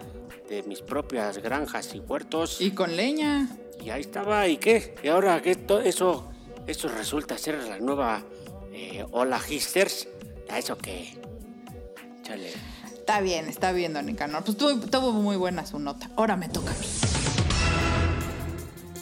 de 0.50 0.63
mis 0.63 0.81
propias 0.81 1.38
granjas 1.39 1.94
y 1.95 2.00
huertos. 2.00 2.62
Y 2.62 2.72
con 2.72 2.95
leña. 2.95 3.50
Y 3.83 3.89
ahí 3.89 4.01
estaba, 4.01 4.48
¿y 4.48 4.57
qué? 4.57 4.95
Y 5.04 5.07
ahora 5.07 5.42
que 5.42 5.57
eso, 5.86 6.30
eso 6.68 6.88
resulta 6.88 7.38
ser 7.38 7.62
la 7.63 7.80
nueva 7.80 8.24
eh, 8.74 9.06
Hola 9.12 9.39
Histers. 9.48 10.07
¿A 10.50 10.60
eso 10.60 10.77
qué? 10.77 11.18
Chale. 12.24 12.51
Está 12.86 13.22
bien, 13.22 13.48
está 13.48 13.72
bien, 13.72 13.94
Don 13.94 14.06
Nicanor. 14.06 14.44
Pues 14.44 14.57
tuvo, 14.57 14.80
tuvo 14.80 15.12
muy 15.12 15.36
buena 15.36 15.66
su 15.66 15.80
nota. 15.80 16.10
Ahora 16.16 16.36
me 16.36 16.50
toca 16.50 16.72
a 16.72 16.75
mí. 16.75 17.14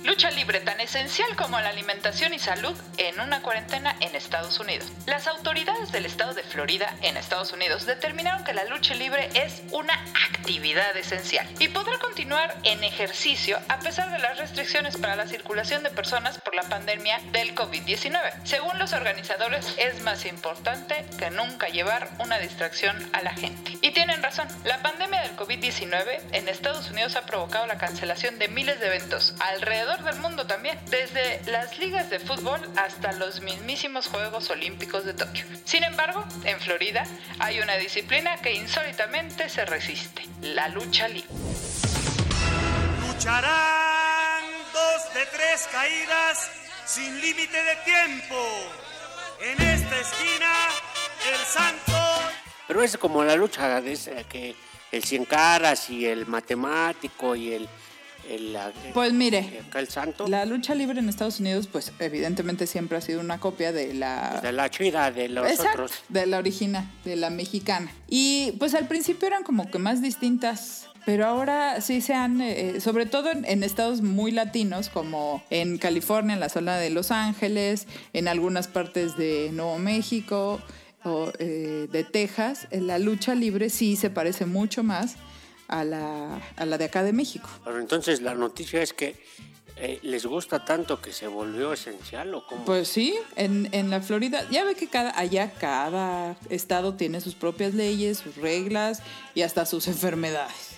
Lucha 0.04 0.32
libre 0.32 0.60
tan 0.60 0.82
esencial 0.82 1.34
como 1.38 1.58
la 1.62 1.70
alimentación 1.70 2.34
y 2.34 2.40
salud 2.40 2.78
en 2.98 3.22
una 3.22 3.42
cuarentena 3.42 3.96
en 4.02 4.14
Estados 4.18 4.60
Unidos. 4.60 4.92
Las 5.06 5.28
autoridades 5.28 5.94
del 5.94 6.06
estado 6.06 6.34
de 6.34 6.44
Florida 6.44 6.94
en 7.02 7.16
Estados 7.16 7.54
Unidos 7.54 7.86
determinaron 7.86 8.44
que 8.44 8.54
la 8.54 8.66
lucha 8.66 8.96
libre 8.96 9.30
es 9.34 9.64
una 9.72 9.94
actividad 10.28 10.96
esencial 10.98 11.48
y 11.58 11.70
podrá 11.70 12.00
continuar 12.00 12.54
en 12.64 12.84
ejercicio 12.84 13.58
a 13.70 13.80
pesar 13.80 14.12
de 14.12 14.20
las 14.20 14.38
restricciones 14.40 14.98
para 14.98 15.16
la 15.16 15.26
circulación 15.26 15.84
de 15.84 15.90
personas 15.90 16.38
por 16.38 16.54
la 16.54 16.64
pandemia 16.64 17.20
del 17.32 17.56
COVID-19. 17.56 18.44
Según 18.44 18.78
los 18.80 18.92
organizadores, 18.92 19.74
es 19.78 20.02
más 20.02 20.26
importante 20.26 21.06
que 21.18 21.30
nunca 21.30 21.70
llevar 21.70 22.10
una 22.20 22.40
distracción 22.40 22.98
a 23.14 23.22
la 23.22 23.34
gente. 23.34 23.78
Y 23.82 23.92
tienen 23.92 24.22
razón, 24.22 24.50
la 24.66 24.82
pandemia 24.82 25.22
del 25.22 25.38
COVID-19 25.38 26.20
en 26.34 26.50
Estados 26.50 26.92
Unidos 26.92 27.16
ha 27.16 27.26
provocado 27.26 27.68
la 27.68 27.78
cancelación 27.78 28.38
de 28.38 28.50
miles 28.50 28.82
de 28.82 28.88
eventos 28.88 29.34
alrededor 29.40 29.93
del 30.02 30.16
mundo 30.16 30.48
también, 30.48 30.80
desde 30.90 31.42
las 31.52 31.78
ligas 31.78 32.10
de 32.10 32.20
fútbol 32.20 32.60
hasta 32.78 33.12
los 33.14 33.42
mismísimos 33.42 34.08
Juegos 34.08 34.50
Olímpicos 34.50 35.06
de 35.06 35.14
Tokio. 35.14 35.46
Sin 35.66 35.84
embargo, 35.84 36.24
en 36.46 36.60
Florida 36.60 37.06
hay 37.40 37.60
una 37.60 37.76
disciplina 37.76 38.38
que 38.38 38.54
insólitamente 38.54 39.50
se 39.50 39.66
resiste, 39.66 40.26
la 40.42 40.68
lucha 40.70 41.08
libre. 41.08 41.30
Lucharán 43.08 44.44
dos 44.74 45.14
de 45.14 45.26
tres 45.28 45.68
caídas 45.72 46.50
sin 46.86 47.22
límite 47.22 47.64
de 47.64 47.76
tiempo. 47.86 48.36
En 49.42 49.62
esta 49.62 50.00
esquina, 50.00 50.52
el 51.32 51.40
santo... 51.46 51.94
Pero 52.68 52.82
es 52.82 52.98
como 52.98 53.24
la 53.24 53.36
lucha 53.36 53.82
de 53.82 54.26
que 54.30 54.56
el 54.92 55.04
cien 55.04 55.26
caras 55.26 55.90
y 55.90 56.08
el 56.08 56.26
matemático 56.26 57.36
y 57.36 57.54
el 57.54 57.70
pues 58.94 59.14
mire, 59.14 59.62
el 59.76 59.88
santo. 59.88 60.28
la 60.28 60.46
lucha 60.46 60.76
libre 60.76 61.00
en 61.00 61.10
Estados 61.10 61.40
Unidos, 61.40 61.68
pues 61.72 61.92
evidentemente 62.00 62.68
siempre 62.68 62.98
ha 62.98 63.02
sido 63.02 63.20
una 63.20 63.40
copia 63.40 63.72
de 63.72 63.94
la... 63.94 64.40
De 64.42 64.52
la 64.52 64.70
chida, 64.70 65.12
de 65.12 65.30
los 65.30 65.50
Exacto, 65.50 65.88
de 66.10 66.26
la 66.26 66.38
original, 66.38 66.90
de 67.04 67.16
la 67.16 67.30
mexicana. 67.30 67.92
Y 68.08 68.54
pues 68.60 68.74
al 68.76 68.88
principio 68.88 69.28
eran 69.28 69.44
como 69.44 69.70
que 69.70 69.80
más 69.80 70.02
distintas 70.02 70.88
pero 71.06 71.26
ahora 71.26 71.82
sí 71.82 72.00
se 72.00 72.14
han, 72.14 72.40
eh, 72.40 72.80
sobre 72.80 73.06
todo 73.06 73.30
en, 73.32 73.64
estados 73.64 74.02
muy 74.02 74.32
latinos, 74.32 74.90
como 74.90 75.44
en 75.50 75.78
California, 75.78 76.34
en 76.34 76.40
la 76.40 76.48
zona 76.48 76.78
de 76.78 76.90
Los 76.90 77.12
Ángeles, 77.12 77.88
en 78.14 78.30
algunas 78.30 78.70
partes 78.70 79.18
de 79.18 79.50
Nuevo 79.52 79.78
México 79.80 80.62
o 81.04 81.32
eh, 81.40 81.90
de 81.92 82.04
Texas, 82.06 82.68
la 82.72 83.00
lucha 83.00 83.36
libre 83.36 83.70
sí 83.70 83.98
se 83.98 84.10
parece 84.10 84.46
mucho 84.46 84.82
más 84.84 85.18
a 85.74 85.84
la, 85.84 86.40
a 86.56 86.66
la 86.66 86.78
de 86.78 86.86
acá 86.86 87.04
de 87.04 87.14
México. 87.14 87.50
Pero 87.64 87.80
entonces 87.80 88.22
la 88.22 88.36
noticia 88.36 88.82
es 88.84 88.94
que 88.94 89.16
eh, 89.76 90.00
les 90.04 90.26
gusta 90.28 90.64
tanto 90.64 91.02
que 91.02 91.12
se 91.12 91.26
volvió 91.26 91.74
esencial 91.74 92.34
o 92.36 92.46
cómo? 92.46 92.64
Pues 92.64 92.88
sí, 92.88 93.16
en, 93.36 93.70
en, 93.72 93.90
la 93.90 94.02
Florida, 94.02 94.48
ya 94.52 94.64
ve 94.64 94.76
que 94.76 94.88
cada, 94.88 95.18
allá 95.18 95.52
cada 95.54 96.38
estado 96.52 96.94
tiene 96.94 97.22
sus 97.22 97.34
propias 97.34 97.74
leyes, 97.74 98.20
sus 98.20 98.36
reglas 98.36 99.02
y 99.34 99.42
hasta 99.42 99.66
sus 99.66 99.88
enfermedades. 99.88 100.78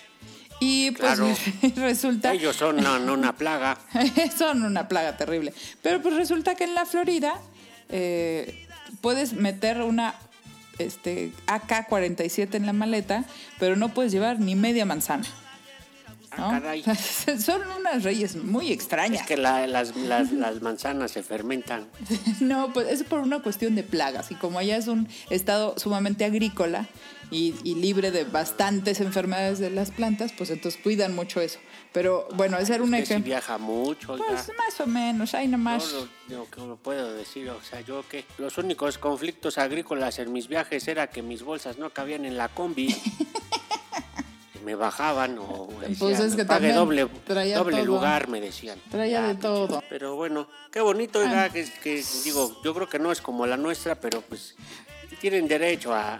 Y 0.60 0.92
pues 0.92 1.18
resulta... 1.76 2.32
Ellos 2.32 2.56
son 2.56 2.78
una, 2.78 2.96
una 2.96 3.36
plaga. 3.36 3.76
son 4.38 4.62
una 4.62 4.88
plaga 4.88 5.14
terrible. 5.18 5.52
Pero 5.82 6.00
pues 6.00 6.16
resulta 6.16 6.54
que 6.54 6.64
en 6.64 6.74
la 6.74 6.86
Florida 6.86 7.38
eh, 7.90 8.66
puedes 9.02 9.34
meter 9.34 9.82
una 9.82 10.14
este, 10.78 11.32
AK-47 11.46 12.54
en 12.54 12.66
la 12.66 12.72
maleta, 12.72 13.24
pero 13.58 13.76
no 13.76 13.90
puedes 13.94 14.12
llevar 14.12 14.40
ni 14.40 14.54
media 14.54 14.84
manzana. 14.84 15.24
¿no? 16.36 16.50
caray. 16.50 16.82
Son 17.42 17.62
unas 17.78 18.02
reyes 18.02 18.36
muy 18.36 18.70
extrañas. 18.70 19.22
Es 19.22 19.26
que 19.26 19.36
la- 19.38 19.66
las, 19.66 19.96
las- 19.96 20.32
las 20.32 20.60
manzanas 20.60 21.10
se 21.12 21.22
fermentan. 21.22 21.86
No, 22.40 22.72
pues 22.72 22.88
es 22.88 23.04
por 23.04 23.20
una 23.20 23.40
cuestión 23.40 23.74
de 23.74 23.82
plagas. 23.82 24.30
Y 24.30 24.34
como 24.34 24.58
allá 24.58 24.76
es 24.76 24.86
un 24.88 25.08
estado 25.30 25.74
sumamente 25.78 26.24
agrícola 26.24 26.86
y, 27.30 27.54
y 27.64 27.74
libre 27.76 28.10
de 28.10 28.24
bastantes 28.24 29.00
enfermedades 29.00 29.58
de 29.58 29.70
las 29.70 29.90
plantas, 29.90 30.32
pues 30.36 30.50
entonces 30.50 30.78
cuidan 30.82 31.14
mucho 31.14 31.40
eso. 31.40 31.58
Pero 31.96 32.28
bueno, 32.34 32.58
ese 32.58 32.74
era 32.74 32.84
un 32.84 32.90
Que 32.90 32.98
si 32.98 33.02
ejemplo. 33.04 33.28
viaja 33.30 33.56
mucho, 33.56 34.12
oiga. 34.12 34.26
Pues 34.28 34.52
más 34.58 34.78
o 34.82 34.86
menos, 34.86 35.32
ahí 35.32 35.48
nomás. 35.48 35.94
Yo 36.28 36.46
lo, 36.58 36.66
lo 36.66 36.76
puedo 36.76 37.14
decir, 37.14 37.48
o 37.48 37.62
sea, 37.62 37.80
yo 37.80 38.06
que 38.06 38.26
los 38.36 38.58
únicos 38.58 38.98
conflictos 38.98 39.56
agrícolas 39.56 40.18
en 40.18 40.30
mis 40.30 40.46
viajes 40.46 40.86
era 40.88 41.06
que 41.08 41.22
mis 41.22 41.42
bolsas 41.42 41.78
no 41.78 41.88
cabían 41.88 42.26
en 42.26 42.36
la 42.36 42.48
combi. 42.50 42.94
Me 44.62 44.74
bajaban 44.74 45.38
o 45.38 45.68
decían, 45.80 45.96
Pues 45.98 46.20
es 46.20 46.34
que 46.34 46.44
pague 46.44 46.72
doble, 46.72 47.06
traía 47.24 47.56
doble 47.56 47.76
todo. 47.76 47.86
lugar, 47.86 48.26
me 48.28 48.40
decían. 48.40 48.78
Traía 48.90 49.22
de 49.22 49.36
todo. 49.36 49.80
Pero 49.88 50.16
bueno, 50.16 50.48
qué 50.72 50.80
bonito, 50.80 51.20
oiga, 51.20 51.48
que, 51.50 51.64
que 51.82 52.02
digo, 52.24 52.60
yo 52.64 52.74
creo 52.74 52.88
que 52.88 52.98
no 52.98 53.12
es 53.12 53.22
como 53.22 53.46
la 53.46 53.56
nuestra, 53.56 53.94
pero 53.94 54.20
pues 54.22 54.56
tienen 55.20 55.48
derecho 55.48 55.94
a, 55.94 56.14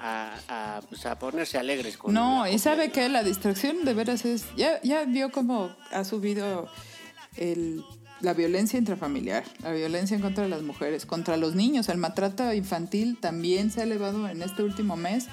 a- 0.49 0.77
a, 0.77 0.81
pues, 0.83 1.05
a 1.07 1.19
ponerse 1.19 1.59
alegres 1.59 1.97
con 1.97 2.13
No, 2.15 2.47
y 2.49 2.59
sabe 2.59 2.91
que 2.91 3.09
la 3.09 3.23
distracción 3.23 3.85
de 3.85 3.95
veras 3.95 4.25
es. 4.25 4.45
Ya, 4.57 4.81
ya 4.83 5.05
vio 5.05 5.31
cómo 5.31 5.71
ha 5.93 6.05
subido 6.05 6.69
el, 7.37 7.85
la 8.21 8.33
violencia 8.35 8.79
intrafamiliar, 8.79 9.45
la 9.63 9.73
violencia 9.73 10.15
en 10.15 10.23
contra 10.23 10.45
de 10.45 10.51
las 10.51 10.63
mujeres, 10.63 11.05
contra 11.07 11.37
los 11.37 11.55
niños. 11.55 11.89
El 11.89 11.99
maltrato 11.99 12.53
infantil 12.53 13.19
también 13.21 13.71
se 13.71 13.81
ha 13.81 13.85
elevado 13.85 14.29
en 14.29 14.43
este 14.43 14.63
último 14.63 14.97
mes, 14.97 15.27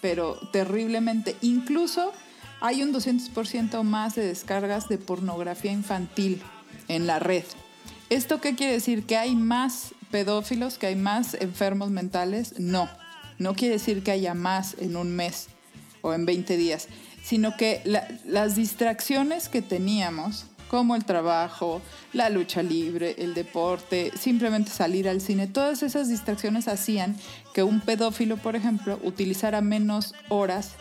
pero 0.00 0.34
terriblemente. 0.52 1.36
Incluso 1.40 2.12
hay 2.60 2.82
un 2.82 2.92
200% 2.92 3.82
más 3.82 4.14
de 4.14 4.26
descargas 4.26 4.88
de 4.88 4.98
pornografía 4.98 5.72
infantil 5.72 6.42
en 6.88 7.06
la 7.06 7.18
red. 7.18 7.44
¿Esto 8.10 8.40
qué 8.40 8.54
quiere 8.54 8.74
decir? 8.74 9.04
¿Que 9.04 9.16
hay 9.16 9.34
más 9.34 9.94
pedófilos, 10.10 10.78
que 10.78 10.86
hay 10.86 10.94
más 10.96 11.34
enfermos 11.34 11.90
mentales? 11.90 12.54
No, 12.58 12.88
no 13.38 13.54
quiere 13.54 13.74
decir 13.74 14.02
que 14.02 14.10
haya 14.12 14.34
más 14.34 14.76
en 14.78 14.96
un 14.96 15.14
mes 15.14 15.48
o 16.02 16.12
en 16.14 16.26
20 16.26 16.56
días, 16.56 16.88
sino 17.22 17.56
que 17.56 17.80
la- 17.84 18.06
las 18.24 18.54
distracciones 18.56 19.48
que 19.48 19.62
teníamos, 19.62 20.46
como 20.68 20.96
el 20.96 21.04
trabajo, 21.04 21.80
la 22.12 22.28
lucha 22.30 22.62
libre, 22.62 23.14
el 23.18 23.34
deporte, 23.34 24.10
simplemente 24.18 24.70
salir 24.70 25.08
al 25.08 25.20
cine, 25.20 25.46
todas 25.46 25.82
esas 25.82 26.08
distracciones 26.08 26.66
hacían 26.68 27.16
que 27.54 27.62
un 27.62 27.80
pedófilo, 27.80 28.36
por 28.36 28.56
ejemplo, 28.56 28.98
utilizara 29.02 29.60
menos 29.60 30.14
horas 30.28 30.72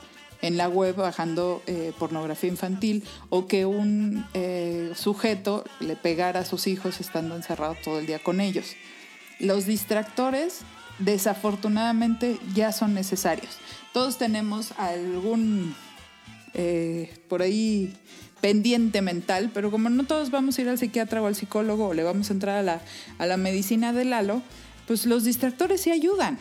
en 0.42 0.58
la 0.58 0.68
web 0.70 0.96
bajando 0.96 1.62
eh, 1.66 1.92
pornografía 1.98 2.50
infantil 2.50 3.04
o 3.30 3.48
que 3.48 3.66
un 3.66 4.26
eh, 4.34 4.92
sujeto 4.96 5.64
le 5.80 5.96
pegara 5.96 6.42
a 6.42 6.46
sus 6.46 6.68
hijos 6.68 7.00
estando 7.00 7.36
encerrado 7.36 7.76
todo 7.84 8.00
el 8.00 8.06
día 8.06 8.20
con 8.20 8.42
ellos. 8.42 8.76
Los 9.40 9.66
distractores 9.66 10.60
desafortunadamente 11.00 12.38
ya 12.54 12.72
son 12.72 12.94
necesarios. 12.94 13.58
Todos 13.94 14.18
tenemos 14.18 14.72
algún 14.78 15.76
eh, 16.54 17.14
por 17.28 17.42
ahí 17.42 17.94
pendiente 18.42 19.02
mental, 19.02 19.52
pero 19.54 19.72
como 19.72 19.90
no 19.90 20.04
todos 20.06 20.30
vamos 20.32 20.58
a 20.58 20.62
ir 20.62 20.70
al 20.70 20.78
psiquiatra 20.78 21.22
o 21.22 21.26
al 21.28 21.36
psicólogo 21.36 21.88
o 21.88 21.94
le 21.94 22.04
vamos 22.04 22.30
a 22.30 22.34
entrar 22.34 22.58
a 22.58 22.62
la, 22.64 22.82
a 23.18 23.26
la 23.26 23.38
medicina 23.38 23.92
del 23.94 24.14
halo, 24.14 24.42
pues 24.88 25.06
los 25.06 25.24
distractores 25.24 25.82
sí 25.82 25.92
ayudan. 25.92 26.38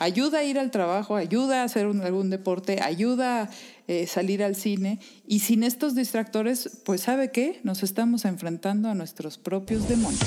Ayuda 0.00 0.38
a 0.40 0.44
ir 0.44 0.58
al 0.58 0.72
trabajo, 0.72 1.14
ayuda 1.14 1.60
a 1.62 1.64
hacer 1.64 1.86
un- 1.86 2.02
algún 2.02 2.28
deporte, 2.28 2.80
ayuda 2.82 3.42
a 3.42 3.50
eh, 3.86 4.08
salir 4.08 4.42
al 4.42 4.56
cine. 4.56 4.98
Y 5.28 5.38
sin 5.38 5.62
estos 5.62 5.94
distractores, 5.94 6.80
pues 6.84 7.02
¿sabe 7.02 7.30
qué? 7.30 7.60
Nos 7.62 7.84
estamos 7.84 8.24
enfrentando 8.24 8.88
a 8.88 8.94
nuestros 8.94 9.38
propios 9.38 9.88
demonios. 9.88 10.20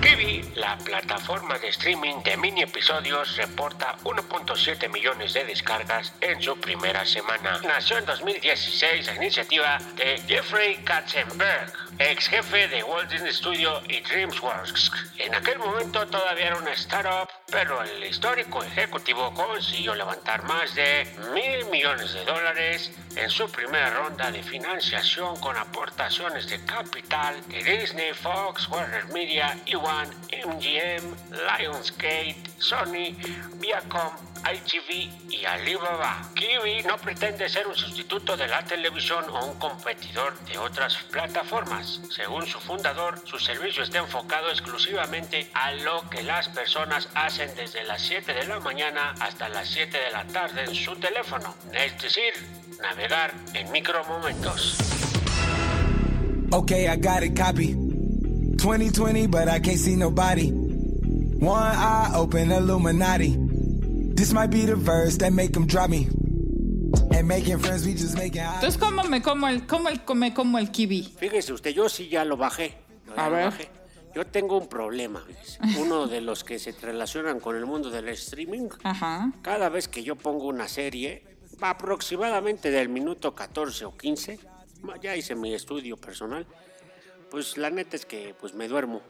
Kiwi, 0.00 0.42
la 0.54 0.78
plataforma 0.78 1.58
de 1.58 1.68
streaming 1.68 2.22
de 2.24 2.34
mini 2.38 2.62
episodios, 2.62 3.36
reporta 3.36 3.96
1.7 4.04 4.88
millones 4.88 5.34
de 5.34 5.44
descargas 5.44 6.14
en 6.22 6.40
su 6.40 6.58
primera 6.58 7.04
semana. 7.04 7.60
Nació 7.62 7.98
en 7.98 8.06
2016 8.06 9.06
la 9.06 9.14
iniciativa 9.16 9.78
de 9.96 10.18
Jeffrey 10.26 10.76
Katzenberg, 10.84 11.70
ex 11.98 12.28
jefe 12.28 12.68
de 12.68 12.82
Walt 12.82 13.10
Disney 13.10 13.32
Studio 13.32 13.82
y 13.88 14.00
DreamWorks. 14.00 14.90
En 15.18 15.34
aquel 15.34 15.58
momento 15.58 16.06
todavía 16.06 16.46
era 16.46 16.56
una 16.56 16.72
startup, 16.72 17.28
pero 17.50 17.82
el 17.82 18.02
histórico 18.04 18.64
ejecutivo 18.64 19.34
consiguió 19.34 19.94
levantar 19.94 20.42
más 20.44 20.74
de 20.74 21.06
mil 21.34 21.66
millones 21.66 22.14
de 22.14 22.24
dólares 22.24 22.90
en 23.16 23.28
su 23.28 23.50
primera 23.50 23.90
ronda 23.90 24.30
de 24.30 24.42
financiación 24.42 25.38
con 25.40 25.56
aportaciones 25.58 26.48
de 26.48 26.64
capital 26.64 27.36
de 27.48 27.62
Disney, 27.62 28.14
Fox, 28.14 28.66
Warner 28.68 29.06
Media, 29.08 29.58
MGM, 29.90 31.14
Lionsgate, 31.30 32.36
Sony, 32.58 33.16
Viacom, 33.60 34.12
ITV 34.44 35.30
y 35.30 35.44
Alibaba. 35.44 36.22
Kiwi 36.34 36.82
no 36.84 36.96
pretende 36.96 37.48
ser 37.48 37.66
un 37.66 37.74
sustituto 37.74 38.36
de 38.36 38.46
la 38.46 38.62
televisión 38.64 39.24
o 39.30 39.46
un 39.46 39.58
competidor 39.58 40.38
de 40.46 40.58
otras 40.58 40.96
plataformas. 41.10 42.00
Según 42.10 42.46
su 42.46 42.58
fundador, 42.60 43.20
su 43.24 43.38
servicio 43.38 43.82
está 43.82 43.98
enfocado 43.98 44.50
exclusivamente 44.50 45.50
a 45.54 45.72
lo 45.72 46.08
que 46.08 46.22
las 46.22 46.48
personas 46.48 47.08
hacen 47.14 47.54
desde 47.56 47.84
las 47.84 48.02
7 48.02 48.32
de 48.32 48.46
la 48.46 48.60
mañana 48.60 49.14
hasta 49.20 49.48
las 49.48 49.68
7 49.68 49.98
de 49.98 50.10
la 50.12 50.24
tarde 50.26 50.64
en 50.64 50.74
su 50.74 50.94
teléfono, 50.96 51.54
es 51.72 52.00
decir, 52.00 52.32
navegar 52.80 53.32
en 53.54 53.70
micromomentos. 53.72 54.78
Okay, 56.52 56.86
I 56.88 56.96
got 56.96 57.22
it, 57.22 57.36
copy. 57.36 57.89
2020, 58.60 59.26
but 59.28 59.48
I 59.48 59.58
can't 59.58 59.78
see 59.78 59.96
nobody. 59.96 60.50
One 60.50 61.62
eye 61.62 62.12
open, 62.14 62.50
Illuminati. 62.52 63.34
This 64.14 64.32
might 64.34 64.50
be 64.50 64.66
the 64.66 64.76
verse 64.76 65.16
that 65.18 65.32
make 65.32 65.52
them 65.54 65.66
drop 65.66 65.88
me. 65.88 66.08
And 67.12 67.26
making 67.26 67.58
friends, 67.58 67.86
we 67.86 67.92
just 67.94 68.16
making. 68.16 68.42
Entonces, 68.42 68.76
¿cómo 68.78 69.02
me 69.08 69.22
como 69.22 69.46
el, 69.48 69.66
cómo 69.66 69.88
el, 69.88 70.00
come 70.04 70.34
como 70.34 70.58
el 70.58 70.70
kiwi? 70.70 71.14
Fíjese 71.18 71.52
usted, 71.54 71.70
yo 71.70 71.88
sí 71.88 72.08
ya 72.10 72.24
lo 72.26 72.36
bajé. 72.36 72.74
yo 73.06 73.14
ya 73.16 73.26
A 73.26 73.30
lo 73.30 73.36
ver. 73.36 73.44
bajé. 73.46 73.68
Yo 74.14 74.26
tengo 74.26 74.58
un 74.58 74.68
problema, 74.68 75.24
fíjese. 75.26 75.58
Uno 75.80 76.06
de 76.06 76.20
los 76.20 76.44
que 76.44 76.58
se 76.58 76.72
relacionan 76.72 77.40
con 77.40 77.56
el 77.56 77.64
mundo 77.64 77.88
del 77.90 78.08
streaming. 78.10 78.68
Ajá. 78.82 79.32
Cada 79.40 79.70
vez 79.70 79.88
que 79.88 80.02
yo 80.02 80.16
pongo 80.16 80.48
una 80.48 80.68
serie, 80.68 81.24
aproximadamente 81.62 82.70
del 82.70 82.90
minuto 82.90 83.34
14 83.34 83.86
o 83.86 83.96
15, 83.96 84.38
ma- 84.82 85.00
ya 85.00 85.16
hice 85.16 85.34
mi 85.34 85.54
estudio 85.54 85.96
personal, 85.96 86.46
pues 87.30 87.56
la 87.56 87.70
neta 87.70 87.96
es 87.96 88.06
que 88.06 88.34
pues 88.38 88.54
me 88.54 88.68
duermo. 88.68 89.02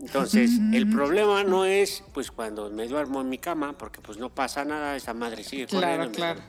Entonces, 0.00 0.50
el 0.72 0.90
problema 0.90 1.44
no 1.44 1.64
es 1.64 2.02
pues 2.12 2.30
cuando 2.30 2.70
me 2.70 2.88
duermo 2.88 3.20
en 3.20 3.28
mi 3.28 3.38
cama, 3.38 3.76
porque 3.76 4.00
pues 4.00 4.18
no 4.18 4.30
pasa 4.30 4.64
nada, 4.64 4.96
esa 4.96 5.14
madre 5.14 5.44
sigue 5.44 5.66
Claro, 5.66 6.10
claro. 6.10 6.40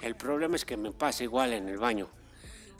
El 0.00 0.14
problema 0.14 0.56
es 0.56 0.64
que 0.64 0.76
me 0.76 0.92
pasa 0.92 1.24
igual 1.24 1.52
en 1.52 1.68
el 1.68 1.78
baño. 1.78 2.08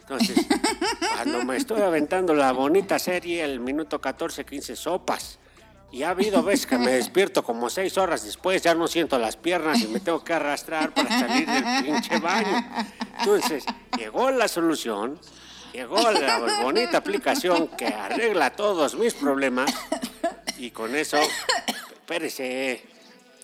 Entonces, 0.01 0.47
cuando 1.15 1.45
me 1.45 1.57
estoy 1.57 1.83
aventando 1.83 2.35
la 2.35 2.53
bonita 2.53 2.99
serie, 2.99 3.43
el 3.43 3.61
minuto 3.61 4.01
14, 4.01 4.45
15 4.45 4.77
sopas. 4.77 5.39
Y 5.93 6.03
ha 6.03 6.11
habido 6.11 6.43
veces 6.43 6.67
que 6.67 6.79
me 6.79 6.91
despierto 6.91 7.43
como 7.43 7.71
seis 7.71 7.97
horas 7.97 8.25
después, 8.25 8.63
ya 8.63 8.75
no 8.75 8.89
siento 8.89 9.19
las 9.19 9.37
piernas 9.37 9.81
y 9.81 9.87
me 9.87 10.01
tengo 10.01 10.23
que 10.23 10.33
arrastrar 10.33 10.93
para 10.93 11.09
salir 11.09 11.49
del 11.49 11.65
pinche 11.85 12.19
baño. 12.19 12.69
Entonces, 13.21 13.65
llegó 13.97 14.31
la 14.31 14.49
solución, 14.49 15.19
llegó 15.77 16.11
la 16.11 16.63
bonita 16.63 16.97
aplicación 16.97 17.69
que 17.69 17.87
arregla 17.87 18.57
todos 18.57 18.95
mis 18.95 19.13
problemas 19.13 19.71
y 20.57 20.71
con 20.71 20.97
eso, 20.97 21.19
espérese, 21.93 22.83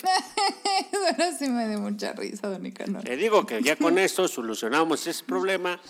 Ahora 1.11 1.33
sí 1.39 1.49
me 1.49 1.69
dio 1.69 1.79
mucha 1.79 2.13
risa, 2.13 2.49
don 2.49 2.63
Nicanor. 2.63 3.05
Le 3.05 3.17
digo 3.17 3.47
que 3.47 3.63
ya 3.63 3.77
con 3.77 3.99
esto 3.99 4.27
solucionamos 4.27 5.07
ese 5.07 5.23
problema. 5.25 5.81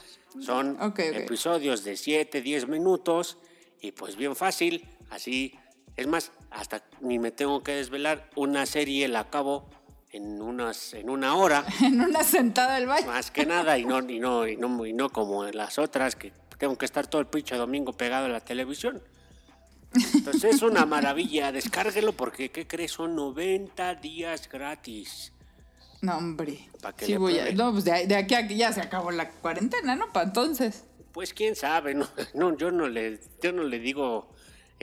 Son 0.41 0.79
episodios 0.99 1.85
de 1.85 1.97
7, 1.97 2.43
10 2.43 2.69
minutos 2.69 3.39
y 3.81 3.93
pues 3.93 4.17
bien 4.17 4.37
fácil. 4.37 4.87
Así, 5.11 5.55
es 5.97 6.07
más, 6.07 6.33
hasta 6.51 6.85
ni 7.01 7.19
me 7.19 7.31
tengo 7.31 7.63
que 7.63 7.73
desvelar. 7.73 8.29
Una 8.35 8.67
serie 8.67 9.09
la 9.09 9.21
acabo 9.21 9.71
en, 10.13 10.41
unas, 10.43 10.95
en 10.95 11.09
una 11.11 11.35
hora, 11.37 11.65
En 11.83 12.01
una 12.01 12.23
sentada 12.23 12.75
del 12.77 12.87
baño. 12.87 13.07
más 13.07 13.31
que 13.31 13.47
nada, 13.47 13.79
y 13.79 13.85
no, 13.85 13.99
y, 14.01 14.19
no, 14.21 14.47
y, 14.47 14.57
no, 14.57 14.87
y 14.87 14.93
no 14.93 15.11
como 15.11 15.47
en 15.47 15.57
las 15.57 15.79
otras 15.79 16.15
que 16.17 16.33
tengo 16.59 16.77
que 16.79 16.85
estar 16.85 17.07
todo 17.07 17.21
el 17.21 17.27
pinche 17.27 17.57
domingo 17.57 17.93
pegado 17.93 18.27
a 18.27 18.29
la 18.29 18.41
televisión. 18.41 19.03
Entonces 20.15 20.55
es 20.57 20.63
una 20.63 20.87
maravilla, 20.87 21.53
descárguelo 21.53 22.13
porque, 22.13 22.51
¿qué 22.51 22.67
crees? 22.67 22.93
Son 22.93 23.15
90 23.15 23.95
días 23.97 24.49
gratis. 24.49 25.33
No, 26.01 26.17
hombre. 26.17 26.69
Pa' 26.81 26.95
que 26.95 27.05
Sí, 27.07 27.13
le 27.13 27.19
voy 27.19 27.33
a- 27.35 27.43
pruebe. 27.43 27.55
no, 27.55 27.73
pues 27.73 27.85
de, 27.85 28.07
de 28.07 28.17
aquí 28.17 28.35
a 28.35 28.39
aquí 28.39 28.57
ya 28.57 28.73
se 28.73 28.81
acabó 28.81 29.11
la 29.11 29.29
cuarentena, 29.31 29.95
¿no? 29.95 30.11
Para 30.13 30.27
entonces. 30.27 30.85
Pues 31.13 31.35
quién 31.35 31.55
sabe, 31.57 31.95
no, 31.95 32.09
no, 32.35 32.57
yo 32.57 32.71
no 32.71 32.89
le, 32.89 33.21
yo 33.43 33.53
no 33.53 33.65
le 33.65 33.79
digo, 33.79 34.33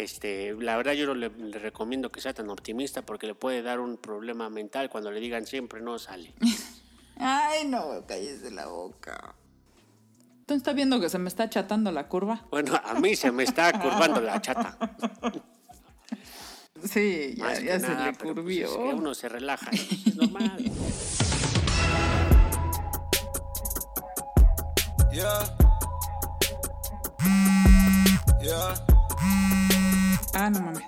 este, 0.04 0.54
la 0.60 0.78
verdad 0.78 0.94
yo 0.94 1.06
no 1.06 1.14
le, 1.16 1.30
le 1.30 1.60
recomiendo 1.60 2.12
que 2.12 2.22
sea 2.22 2.34
tan 2.34 2.50
optimista 2.50 3.02
porque 3.02 3.28
le 3.28 3.36
puede 3.36 3.62
dar 3.62 3.80
un 3.80 3.98
problema 3.98 4.50
mental 4.50 4.90
cuando 4.90 5.12
le 5.12 5.20
digan 5.20 5.46
siempre 5.46 5.82
no 5.82 6.00
sale. 6.00 6.34
Ay, 7.18 7.68
no, 7.68 8.06
cállese 8.08 8.50
la 8.52 8.68
boca. 8.68 9.36
¿Tú 10.46 10.54
estás 10.56 10.74
viendo 10.74 11.00
que 11.00 11.10
se 11.10 11.20
me 11.20 11.28
está 11.28 11.44
achatando 11.44 11.92
la 11.92 12.08
curva? 12.08 12.46
Bueno, 12.50 12.74
a 12.84 12.94
mí 12.96 13.16
se 13.16 13.32
me 13.32 13.44
está 13.44 13.72
curvando 13.80 14.22
la 14.22 14.42
chata. 14.42 14.78
Sí, 16.82 17.34
ya, 17.36 17.44
Más 17.44 17.60
que 17.60 17.66
ya 17.66 17.80
se 17.82 17.90
nada, 17.90 18.06
le 18.06 18.14
pues, 18.14 18.34
curvió. 18.34 18.68
es 18.68 18.72
que 18.72 18.80
uno 18.96 19.14
se 19.14 19.28
relaja, 19.28 19.70
es 19.72 20.16
normal. 20.16 20.64
Yeah. 25.12 25.44
Yeah. 28.42 29.69
Ah, 30.34 30.50
no 30.50 30.60
mames. 30.62 30.82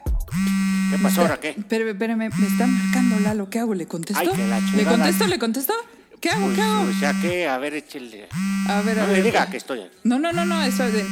¿Qué 0.92 0.98
pasó 1.02 1.22
ahora 1.22 1.40
qué? 1.40 1.50
Espérame, 1.50 1.90
espérame, 1.90 2.18
me 2.38 2.48
está 2.48 2.68
marcando 2.68 3.20
Lalo. 3.20 3.50
¿Qué 3.50 3.60
hago? 3.60 3.74
¿Le 3.74 3.88
contesto? 3.88 4.20
Ay, 4.22 4.30
que 4.30 4.48
la 4.48 4.60
¿Le 4.60 4.84
contesto? 4.84 5.28
¿Le 5.28 5.40
contesto? 5.40 5.74
¿Qué 6.20 6.30
hago? 6.30 6.46
Pues, 6.48 6.56
¿Qué 6.58 6.62
hago? 6.62 6.82
o 6.90 6.94
sea 6.94 7.14
que, 7.22 7.48
a 7.48 7.58
ver, 7.58 7.74
échale. 7.74 8.28
A 8.68 8.82
ver, 8.82 9.00
a 9.00 9.04
No 9.04 9.08
me 9.08 9.14
ver. 9.16 9.24
diga 9.24 9.50
que 9.50 9.58
estoy. 9.58 9.90
No, 10.04 10.20
no, 10.20 10.32
no, 10.32 10.46
no, 10.46 10.62
eso 10.64 10.84
de. 10.90 11.06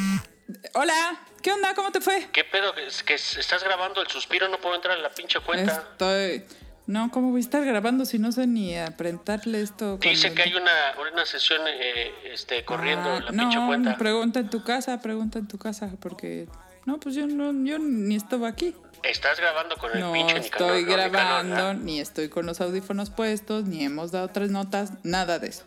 Hola, 0.73 0.93
¿qué 1.41 1.51
onda? 1.51 1.73
¿Cómo 1.75 1.91
te 1.91 2.01
fue? 2.01 2.27
¿Qué 2.31 2.43
pedo? 2.43 2.75
¿Es 2.75 3.03
que 3.03 3.13
estás 3.15 3.63
grabando 3.63 4.01
el 4.01 4.07
suspiro? 4.07 4.47
No 4.49 4.57
puedo 4.59 4.75
entrar 4.75 4.95
en 4.97 5.03
la 5.03 5.09
pinche 5.09 5.39
cuenta. 5.39 5.83
Estoy. 5.91 6.43
No, 6.87 7.11
¿cómo 7.11 7.29
voy 7.29 7.39
a 7.39 7.43
estar 7.43 7.63
grabando 7.63 8.03
si 8.05 8.17
no 8.17 8.31
sé 8.31 8.47
ni 8.47 8.75
apretarle 8.75 9.61
esto? 9.61 9.97
Dice 9.97 10.33
que 10.33 10.41
hay 10.41 10.55
una, 10.55 10.71
una 11.13 11.23
sesión 11.25 11.61
eh, 11.67 12.11
este, 12.33 12.65
corriendo 12.65 13.09
Ah, 13.11 13.17
en 13.17 13.25
la 13.25 13.31
no, 13.31 13.43
pinche 13.43 13.65
cuenta. 13.65 13.97
pregunta 13.97 14.39
en 14.39 14.49
tu 14.49 14.63
casa, 14.63 14.99
pregunta 14.99 15.37
en 15.39 15.47
tu 15.47 15.57
casa, 15.59 15.89
porque. 15.99 16.47
No, 16.89 16.99
pues 16.99 17.13
yo 17.13 17.27
no, 17.27 17.51
yo 17.65 17.77
ni 17.77 18.15
estaba 18.15 18.47
aquí. 18.47 18.73
Estás 19.03 19.39
grabando 19.39 19.77
con 19.77 19.91
el 19.93 19.99
No 19.99 20.11
pinche 20.11 20.39
Nicanor, 20.39 20.75
estoy 20.77 20.83
grabando, 20.85 21.55
¿verdad? 21.55 21.75
ni 21.75 21.99
estoy 21.99 22.29
con 22.29 22.47
los 22.47 22.59
audífonos 22.61 23.11
puestos, 23.11 23.65
ni 23.65 23.85
hemos 23.85 24.11
dado 24.11 24.29
tres 24.29 24.49
notas, 24.49 24.93
nada 25.03 25.37
de 25.37 25.49
eso. 25.49 25.65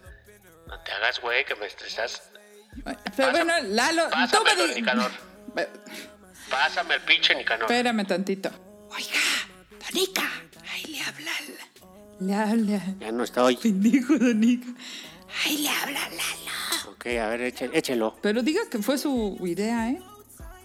No 0.66 0.80
te 0.80 0.90
hagas, 0.90 1.20
güey, 1.20 1.44
que 1.44 1.54
me 1.54 1.66
estresas. 1.66 2.22
Pero 2.84 2.98
Pasa- 3.16 3.30
bueno, 3.30 3.52
Lalo, 3.68 4.04
tú 4.06 4.10
pásame 4.10 4.56
me 4.56 4.66
di- 4.66 4.80
Nicanor. 4.80 5.10
Pásame 6.50 6.94
el 6.96 7.00
pinche 7.02 7.34
Nicanor. 7.36 7.70
Espérame 7.70 8.04
tantito. 8.04 8.50
Oiga, 8.90 9.20
Danica, 9.80 10.28
ahí 10.72 10.84
le 10.92 11.00
habla. 11.02 11.30
Le 12.18 12.34
habla. 12.34 12.80
Ya 12.98 13.12
no 13.12 13.22
estoy. 13.22 13.56
Pendejo, 13.58 14.18
Danica. 14.18 14.66
Ahí 15.44 15.58
le 15.58 15.68
habla 15.68 16.00
Lalo. 16.00 16.90
Ok, 16.92 17.06
a 17.06 17.28
ver, 17.28 17.42
éche- 17.42 17.70
échelo. 17.72 18.18
Pero 18.20 18.42
diga 18.42 18.62
que 18.68 18.78
fue 18.80 18.98
su 18.98 19.38
idea, 19.46 19.88
¿eh? 19.88 20.02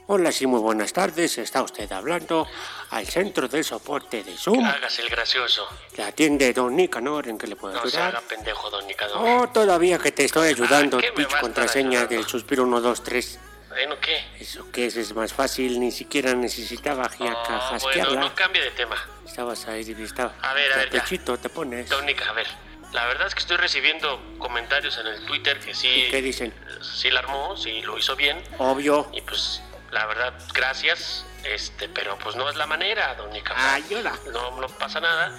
Hola, 0.10 0.32
sí, 0.32 0.48
muy 0.48 0.62
buenas 0.62 0.94
tardes. 0.94 1.38
Está 1.38 1.62
usted 1.62 1.92
hablando 1.92 2.48
al 2.92 3.06
centro 3.06 3.50
de 3.50 3.62
soporte 3.62 4.24
de 4.24 4.38
Zoom. 4.38 4.64
Hágase 4.64 5.02
el 5.02 5.10
gracioso. 5.10 5.68
Le 5.98 6.04
atiende 6.04 6.54
don 6.54 6.78
Nicanor, 6.78 7.28
¿en 7.28 7.38
qué 7.38 7.46
le 7.48 7.58
puedo 7.58 7.74
No 7.74 7.90
se 7.90 7.98
haga 7.98 8.08
ayudar? 8.08 8.24
pendejo, 8.24 8.70
don 8.70 8.88
Nicanor. 8.88 9.18
Oh, 9.18 9.50
todavía 9.50 9.98
que 10.00 10.14
te 10.14 10.24
estoy 10.24 10.48
ayudando. 10.50 10.98
Ah, 10.98 11.02
¿qué 11.02 11.10
me 11.12 11.16
Pitch 11.18 11.26
va 11.26 11.26
a 11.26 11.36
estar 11.36 11.42
contraseña 11.42 12.06
del 12.06 12.26
suspiro 12.26 12.64
123. 12.64 13.40
Bueno, 13.68 13.96
¿qué? 14.00 14.24
Eso 14.40 14.72
que 14.72 14.86
es, 14.86 14.96
es 14.96 15.14
más 15.14 15.34
fácil. 15.34 15.78
Ni 15.78 15.92
siquiera 15.92 16.34
necesitaba 16.34 17.10
ya 17.20 17.34
Oh, 17.34 17.46
jasquearla. 17.72 18.14
bueno, 18.14 18.30
no 18.30 18.34
cambie 18.36 18.62
de 18.62 18.72
tema. 18.72 18.96
Estabas 19.26 19.68
ahí 19.68 19.82
estaba. 20.00 20.34
A 20.42 20.54
ver, 20.54 20.72
a 20.72 20.78
ver, 20.78 20.90
ya. 20.90 21.02
Pechito 21.04 21.38
te 21.38 21.50
pones. 21.50 21.90
Don 21.90 22.06
Nica, 22.06 22.30
a 22.30 22.34
ver. 22.34 22.48
La 22.94 23.06
verdad 23.08 23.28
es 23.28 23.34
que 23.36 23.42
estoy 23.42 23.58
recibiendo 23.58 24.22
comentarios 24.40 24.98
en 25.00 25.08
el 25.08 25.26
Twitter 25.26 25.60
que 25.60 25.76
sí... 25.76 25.90
¿Y 25.90 26.10
qué 26.10 26.22
dicen? 26.22 26.54
Sí 26.82 27.12
la 27.12 27.20
armó, 27.20 27.58
sí 27.58 27.82
lo 27.82 27.98
hizo 27.98 28.16
bien. 28.16 28.42
Obvio. 28.58 29.10
Y 29.12 29.20
pues, 29.22 29.62
la 29.91 30.06
verdad, 30.06 30.34
gracias. 30.53 31.25
Este, 31.44 31.88
pero 31.88 32.17
pues 32.17 32.36
no 32.36 32.50
es 32.50 32.56
la 32.56 32.67
manera, 32.67 33.15
don 33.15 33.29
Ay, 33.56 33.84
hola. 33.96 34.13
No, 34.34 34.60
no 34.60 34.67
pasa 34.67 35.00
nada. 35.00 35.38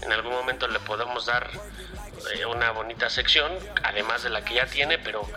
En 0.00 0.12
algún 0.12 0.32
momento 0.32 0.66
le 0.68 0.78
podemos 0.80 1.26
dar 1.26 1.50
eh, 2.34 2.46
una 2.46 2.70
bonita 2.70 3.10
sección, 3.10 3.52
además 3.82 4.22
de 4.22 4.30
la 4.30 4.44
que 4.44 4.54
ya 4.54 4.66
tiene, 4.66 4.98
pero, 4.98 5.28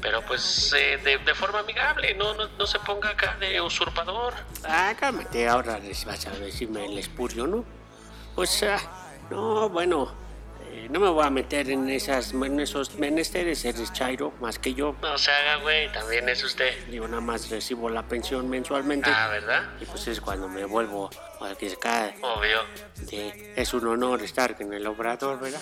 pero 0.00 0.22
pues 0.22 0.72
eh, 0.76 0.98
de, 0.98 1.18
de 1.18 1.34
forma 1.34 1.60
amigable, 1.60 2.14
no, 2.14 2.34
no, 2.34 2.48
no 2.48 2.66
se 2.66 2.78
ponga 2.80 3.10
acá 3.10 3.36
de 3.38 3.60
usurpador. 3.60 4.34
Ah, 4.64 4.94
cálmate, 4.98 5.48
ahora 5.48 5.78
les 5.78 6.04
vas 6.04 6.26
a 6.26 6.30
decirme 6.30 6.84
el 6.84 6.98
espurio, 6.98 7.46
¿no? 7.46 7.64
Pues, 8.34 8.62
ah, 8.64 8.78
no, 9.30 9.68
bueno, 9.70 10.14
eh, 10.76 10.88
no 10.90 11.00
me 11.00 11.08
voy 11.08 11.24
a 11.24 11.30
meter 11.30 11.70
en, 11.70 11.88
esas, 11.88 12.32
en 12.32 12.60
esos 12.60 12.94
menesteres, 12.96 13.64
eres 13.64 13.92
Chairo, 13.92 14.32
más 14.40 14.58
que 14.58 14.74
yo. 14.74 14.94
No 15.02 15.16
se 15.18 15.30
haga, 15.30 15.56
güey, 15.62 15.90
también 15.92 16.28
es 16.28 16.44
usted. 16.44 16.72
Yo 16.90 17.08
nada 17.08 17.20
más 17.20 17.48
recibo 17.50 17.88
la 17.88 18.02
pensión 18.02 18.48
mensualmente. 18.48 19.10
Ah, 19.12 19.28
¿verdad? 19.28 19.62
Y 19.80 19.84
pues 19.86 20.06
es 20.08 20.20
cuando 20.20 20.48
me 20.48 20.64
vuelvo 20.64 21.10
a 21.40 21.46
arriesgar. 21.48 22.14
Obvio. 22.22 22.60
de- 23.10 23.52
es 23.56 23.72
un 23.74 23.86
honor 23.86 24.22
estar 24.22 24.56
en 24.58 24.72
el 24.72 24.86
obrador, 24.86 25.40
¿verdad? 25.40 25.60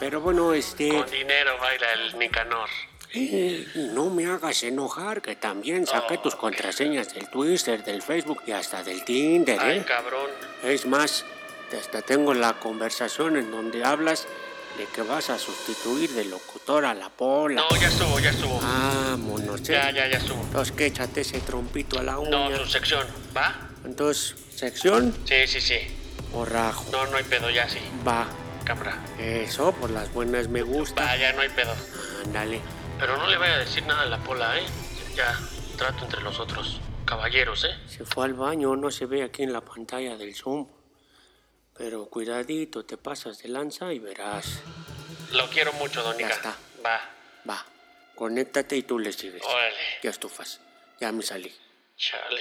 Pero 0.00 0.20
bueno, 0.20 0.52
este... 0.52 0.88
Con 0.88 1.10
dinero 1.10 1.56
baila 1.60 1.92
el 1.94 2.18
Nicanor. 2.18 2.68
eh, 3.14 3.66
no 3.94 4.10
me 4.10 4.26
hagas 4.26 4.62
enojar, 4.64 5.22
que 5.22 5.36
también 5.36 5.86
saqué 5.86 6.18
tus 6.18 6.34
contraseñas 6.34 7.14
del 7.14 7.28
Twitter, 7.30 7.84
del 7.84 8.02
Facebook 8.02 8.42
y 8.46 8.50
hasta 8.52 8.82
del 8.82 9.04
Tinder, 9.04 9.58
Ay, 9.60 9.78
¿eh? 9.78 9.84
cabrón. 9.86 10.30
Es 10.64 10.84
más, 10.84 11.24
hasta 11.76 12.02
tengo 12.02 12.34
la 12.34 12.58
conversación 12.60 13.36
en 13.36 13.50
donde 13.50 13.84
hablas 13.84 14.26
de 14.78 14.86
que 14.86 15.02
vas 15.02 15.30
a 15.30 15.38
sustituir 15.38 16.10
de 16.10 16.24
locutor 16.24 16.84
a 16.84 16.94
la 16.94 17.08
pola. 17.08 17.62
No, 17.70 17.76
ya 17.80 17.88
estuvo, 17.88 18.18
ya 18.18 18.30
estuvo. 18.30 18.60
Vámonos, 18.60 19.60
¿eh? 19.68 19.72
Ya, 19.72 19.90
ya, 19.92 20.08
ya 20.08 20.18
estuvo. 20.18 20.42
Entonces, 20.42 20.74
que 20.74 20.86
échate 20.86 21.20
ese 21.20 21.40
trompito 21.40 21.98
a 21.98 22.02
la 22.02 22.12
No, 22.14 22.20
uña. 22.48 22.58
tu 22.58 22.66
sección, 22.66 23.06
¿va? 23.36 23.54
Entonces, 23.84 24.34
sección 24.54 25.14
Sí, 25.26 25.46
sí, 25.46 25.60
sí. 25.60 25.76
o 26.32 26.44
rajo. 26.44 26.84
No, 26.90 27.06
no 27.06 27.16
hay 27.16 27.24
pedo, 27.24 27.50
ya 27.50 27.68
sí. 27.68 27.78
Va. 28.06 28.26
Cámara. 28.64 28.98
Eso, 29.18 29.72
por 29.72 29.90
las 29.90 30.12
buenas 30.12 30.48
me 30.48 30.62
gusta. 30.62 31.04
Va, 31.04 31.16
ya 31.16 31.32
no 31.34 31.42
hay 31.42 31.50
pedo. 31.50 31.74
Ándale. 32.24 32.60
Pero 32.98 33.16
no 33.18 33.26
le 33.28 33.36
vaya 33.36 33.54
a 33.54 33.58
decir 33.58 33.84
nada 33.86 34.02
a 34.02 34.06
la 34.06 34.18
pola, 34.18 34.58
¿eh? 34.58 34.64
Ya, 35.14 35.38
trato 35.76 36.04
entre 36.04 36.20
los 36.22 36.40
otros. 36.40 36.80
Caballeros, 37.04 37.64
¿eh? 37.64 37.76
Se 37.86 38.04
fue 38.06 38.24
al 38.24 38.32
baño, 38.34 38.74
no 38.74 38.90
se 38.90 39.04
ve 39.06 39.22
aquí 39.22 39.42
en 39.42 39.52
la 39.52 39.60
pantalla 39.60 40.16
del 40.16 40.34
Zoom. 40.34 40.66
Pero 41.76 42.06
cuidadito, 42.08 42.84
te 42.84 42.96
pasas 42.96 43.38
de 43.42 43.48
lanza 43.48 43.92
y 43.92 43.98
verás. 43.98 44.60
Lo 45.32 45.48
quiero 45.48 45.72
mucho, 45.74 46.00
Ya 46.02 46.02
Donica. 46.02 46.28
está. 46.34 46.56
Va, 46.84 47.00
Va, 47.48 47.66
conéctate 48.14 48.76
y 48.76 48.82
tú 48.84 48.98
le 48.98 49.12
sigues. 49.12 49.42
órale. 49.44 49.76
Ya 50.02 50.10
estufas. 50.10 50.60
Ya 51.00 51.10
me 51.12 51.22
salí. 51.22 51.52
Chale. 51.96 52.40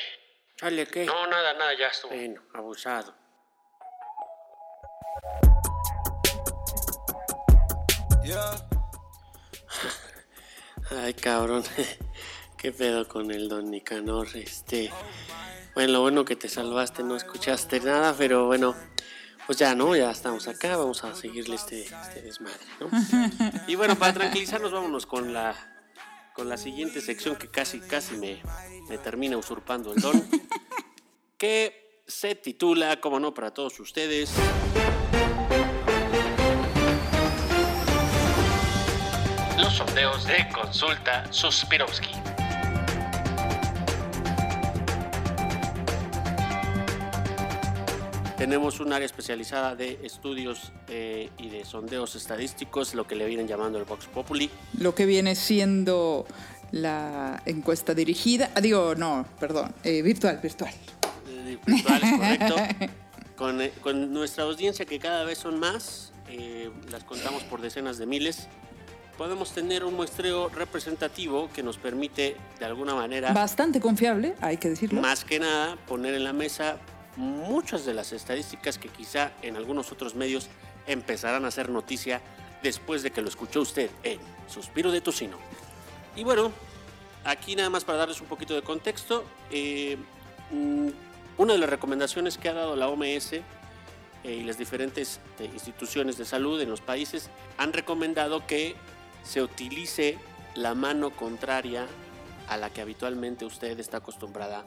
¿Sale 0.59 0.85
qué? 0.87 1.05
No, 1.05 1.25
nada, 1.27 1.53
nada, 1.55 1.73
ya 1.77 1.87
estuvo. 1.87 2.11
Bueno, 2.13 2.41
abusado. 2.53 3.15
Yeah. 8.23 8.55
Ay, 10.91 11.13
cabrón. 11.15 11.63
¿Qué 12.57 12.71
pedo 12.71 13.07
con 13.07 13.31
el 13.31 13.49
don 13.49 13.69
Nicanor? 13.71 14.27
Este. 14.35 14.91
Bueno, 15.73 15.93
lo 15.93 16.01
bueno 16.01 16.23
que 16.23 16.35
te 16.35 16.47
salvaste, 16.47 17.03
no 17.03 17.15
escuchaste 17.17 17.79
nada, 17.79 18.13
pero 18.17 18.45
bueno, 18.45 18.75
pues 19.45 19.57
ya, 19.57 19.75
¿no? 19.75 19.95
Ya 19.95 20.11
estamos 20.11 20.47
acá, 20.47 20.77
vamos 20.77 21.03
a 21.03 21.15
seguirle 21.15 21.55
este, 21.55 21.83
este 21.83 22.21
desmadre, 22.21 22.65
¿no? 22.79 22.89
Y 23.67 23.75
bueno, 23.75 23.97
para 23.97 24.13
tranquilizarnos, 24.13 24.71
vámonos 24.71 25.05
con 25.05 25.33
la, 25.33 25.55
con 26.33 26.49
la 26.49 26.57
siguiente 26.57 27.01
sección 27.01 27.35
que 27.35 27.49
casi, 27.49 27.79
casi 27.79 28.15
me, 28.15 28.41
me 28.89 28.97
termina 28.97 29.37
usurpando 29.37 29.93
el 29.93 30.01
don, 30.01 30.29
que 31.37 32.01
se 32.07 32.35
titula, 32.35 32.99
como 32.99 33.19
no, 33.19 33.33
para 33.33 33.53
todos 33.53 33.79
ustedes. 33.79 34.31
Los 39.57 39.73
sondeos 39.73 40.25
de 40.25 40.49
consulta 40.53 41.31
Suspirovsky. 41.31 42.42
Tenemos 48.43 48.81
un 48.81 48.91
área 48.91 49.05
especializada 49.05 49.73
de 49.73 50.01
estudios 50.03 50.73
eh, 50.89 51.29
y 51.37 51.47
de 51.47 51.63
sondeos 51.63 52.13
estadísticos, 52.15 52.93
lo 52.93 53.07
que 53.07 53.15
le 53.15 53.25
vienen 53.25 53.47
llamando 53.47 53.77
el 53.79 53.85
Vox 53.85 54.05
Populi. 54.07 54.49
Lo 54.77 54.93
que 54.93 55.05
viene 55.05 55.35
siendo 55.35 56.25
la 56.71 57.41
encuesta 57.45 57.93
dirigida. 57.93 58.51
Ah, 58.53 58.59
digo, 58.59 58.95
no, 58.95 59.25
perdón, 59.39 59.73
eh, 59.85 60.01
virtual, 60.01 60.41
virtual. 60.43 60.73
eh, 61.29 61.57
virtuales, 61.65 62.11
correcto. 62.17 62.55
Con, 63.37 63.61
eh, 63.61 63.71
con 63.79 64.11
nuestra 64.11 64.43
audiencia, 64.43 64.83
que 64.83 64.99
cada 64.99 65.23
vez 65.23 65.37
son 65.37 65.57
más, 65.57 66.11
eh, 66.27 66.69
las 66.91 67.05
contamos 67.05 67.43
por 67.43 67.61
decenas 67.61 67.97
de 67.97 68.07
miles, 68.07 68.49
podemos 69.17 69.53
tener 69.53 69.85
un 69.85 69.93
muestreo 69.93 70.49
representativo 70.49 71.49
que 71.53 71.63
nos 71.63 71.77
permite, 71.77 72.35
de 72.59 72.65
alguna 72.65 72.93
manera, 72.93 73.31
Bastante 73.31 73.79
confiable, 73.79 74.35
hay 74.41 74.57
que 74.57 74.67
decirlo. 74.67 74.99
más 74.99 75.23
que 75.23 75.39
nada, 75.39 75.77
poner 75.87 76.13
en 76.13 76.25
la 76.25 76.33
mesa 76.33 76.75
muchas 77.15 77.85
de 77.85 77.93
las 77.93 78.11
estadísticas 78.13 78.77
que 78.77 78.89
quizá 78.89 79.31
en 79.41 79.55
algunos 79.55 79.91
otros 79.91 80.15
medios 80.15 80.47
empezarán 80.87 81.45
a 81.45 81.49
hacer 81.49 81.69
noticia 81.69 82.21
después 82.61 83.03
de 83.03 83.11
que 83.11 83.21
lo 83.21 83.29
escuchó 83.29 83.61
usted 83.61 83.89
en 84.03 84.19
Suspiro 84.47 84.91
de 84.91 85.01
Tocino. 85.01 85.37
Y 86.15 86.23
bueno, 86.23 86.51
aquí 87.23 87.55
nada 87.55 87.69
más 87.69 87.83
para 87.83 87.99
darles 87.99 88.21
un 88.21 88.27
poquito 88.27 88.55
de 88.55 88.61
contexto, 88.61 89.23
eh, 89.51 89.97
mm, 90.51 90.89
una 91.37 91.53
de 91.53 91.59
las 91.59 91.69
recomendaciones 91.69 92.37
que 92.37 92.49
ha 92.49 92.53
dado 92.53 92.75
la 92.75 92.87
OMS 92.87 93.33
eh, 93.33 93.43
y 94.23 94.43
las 94.43 94.57
diferentes 94.57 95.19
eh, 95.39 95.49
instituciones 95.53 96.17
de 96.17 96.25
salud 96.25 96.61
en 96.61 96.69
los 96.69 96.81
países 96.81 97.29
han 97.57 97.73
recomendado 97.73 98.45
que 98.45 98.75
se 99.23 99.41
utilice 99.41 100.17
la 100.55 100.75
mano 100.75 101.11
contraria 101.11 101.87
a 102.47 102.57
la 102.57 102.69
que 102.69 102.81
habitualmente 102.81 103.45
usted 103.45 103.79
está 103.79 103.97
acostumbrada 103.97 104.65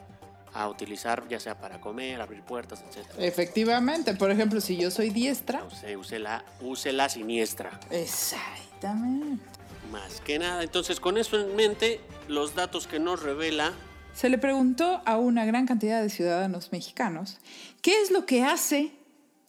a 0.53 0.67
utilizar, 0.67 1.27
ya 1.27 1.39
sea 1.39 1.59
para 1.59 1.79
comer, 1.79 2.21
abrir 2.21 2.41
puertas, 2.41 2.83
etc. 2.83 3.05
Efectivamente, 3.17 4.13
por 4.15 4.31
ejemplo, 4.31 4.61
si 4.61 4.77
yo 4.77 4.91
soy 4.91 5.09
diestra. 5.09 5.63
Use, 5.63 5.97
use 5.97 6.19
la, 6.19 6.43
use 6.61 6.91
la 6.91 7.09
siniestra. 7.09 7.79
Exactamente. 7.91 9.43
Más 9.91 10.19
que 10.21 10.39
nada, 10.39 10.63
entonces 10.63 10.99
con 10.99 11.17
eso 11.17 11.39
en 11.39 11.55
mente, 11.55 12.01
los 12.27 12.55
datos 12.55 12.87
que 12.87 12.99
nos 12.99 13.23
revela 13.23 13.71
Se 14.13 14.29
le 14.29 14.37
preguntó 14.37 15.01
a 15.05 15.17
una 15.17 15.45
gran 15.45 15.65
cantidad 15.65 16.01
de 16.01 16.09
ciudadanos 16.09 16.73
mexicanos 16.73 17.39
qué 17.81 18.01
es 18.01 18.11
lo 18.11 18.25
que 18.25 18.43
hace 18.43 18.91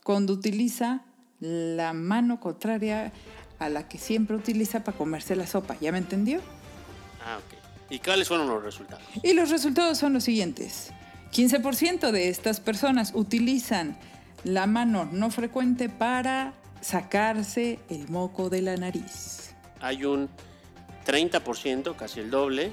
cuando 0.05 0.33
utiliza 0.33 1.03
la 1.41 1.93
mano 1.93 2.39
contraria 2.41 3.13
a 3.59 3.69
la 3.69 3.89
que 3.89 3.99
siempre 3.99 4.37
utiliza 4.37 4.85
para 4.85 4.97
comerse 4.97 5.35
la 5.37 5.47
sopa. 5.47 5.77
¿Ya 5.81 5.91
me 5.91 5.99
entendió? 5.99 6.41
Ah, 7.25 7.39
ok. 7.39 7.68
¿Y 7.91 7.99
cuáles 7.99 8.29
fueron 8.29 8.49
los 8.49 8.63
resultados? 8.63 9.03
Y 9.23 9.33
los 9.33 9.51
resultados 9.51 9.99
son 9.99 10.13
los 10.13 10.25
siguientes. 10.25 10.91
15% 11.33 12.11
de 12.11 12.29
estas 12.29 12.61
personas 12.61 13.13
utilizan 13.15 13.97
la 14.45 14.67
mano 14.67 15.09
no 15.11 15.31
frecuente 15.31 15.89
para 15.89 16.53
sacarse 16.81 17.79
el 17.89 18.09
moco 18.09 18.51
de 18.51 18.63
la 18.63 18.77
nariz. 18.77 19.55
Hay 19.81 20.05
un 20.05 20.29
30%, 21.07 21.97
casi 21.97 22.21
el 22.21 22.31
doble, 22.31 22.73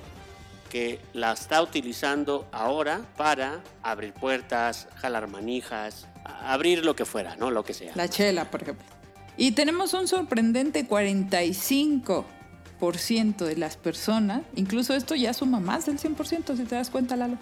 que 0.69 0.99
la 1.13 1.31
está 1.31 1.61
utilizando 1.61 2.47
ahora 2.51 3.01
para 3.17 3.61
abrir 3.81 4.13
puertas, 4.13 4.87
jalar 4.95 5.27
manijas, 5.27 6.07
abrir 6.23 6.83
lo 6.83 6.95
que 6.95 7.05
fuera, 7.05 7.35
¿no? 7.35 7.51
Lo 7.51 7.63
que 7.63 7.73
sea. 7.73 7.93
La 7.95 8.09
chela, 8.09 8.49
por 8.51 8.63
ejemplo. 8.63 8.85
Y 9.37 9.51
tenemos 9.51 9.93
un 9.93 10.07
sorprendente 10.07 10.87
45% 10.87 12.25
de 12.79 13.55
las 13.57 13.77
personas, 13.77 14.41
incluso 14.55 14.93
esto 14.93 15.15
ya 15.15 15.33
suma 15.33 15.59
más 15.59 15.85
del 15.85 15.97
100% 15.99 16.55
si 16.55 16.63
te 16.63 16.75
das 16.75 16.89
cuenta, 16.89 17.15
Lalo, 17.15 17.37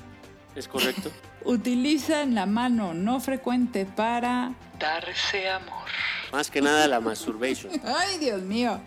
¿Es 0.56 0.68
correcto? 0.68 1.12
utilizan 1.46 2.36
la 2.36 2.46
mano 2.46 2.94
no 2.94 3.20
frecuente 3.20 3.86
para 3.86 4.54
darse 4.80 5.50
amor. 5.50 5.88
Más 6.32 6.50
que 6.50 6.62
nada 6.62 6.88
la 6.88 7.00
masturbation. 7.00 7.72
Ay, 7.84 8.18
Dios 8.20 8.42
mío. 8.42 8.80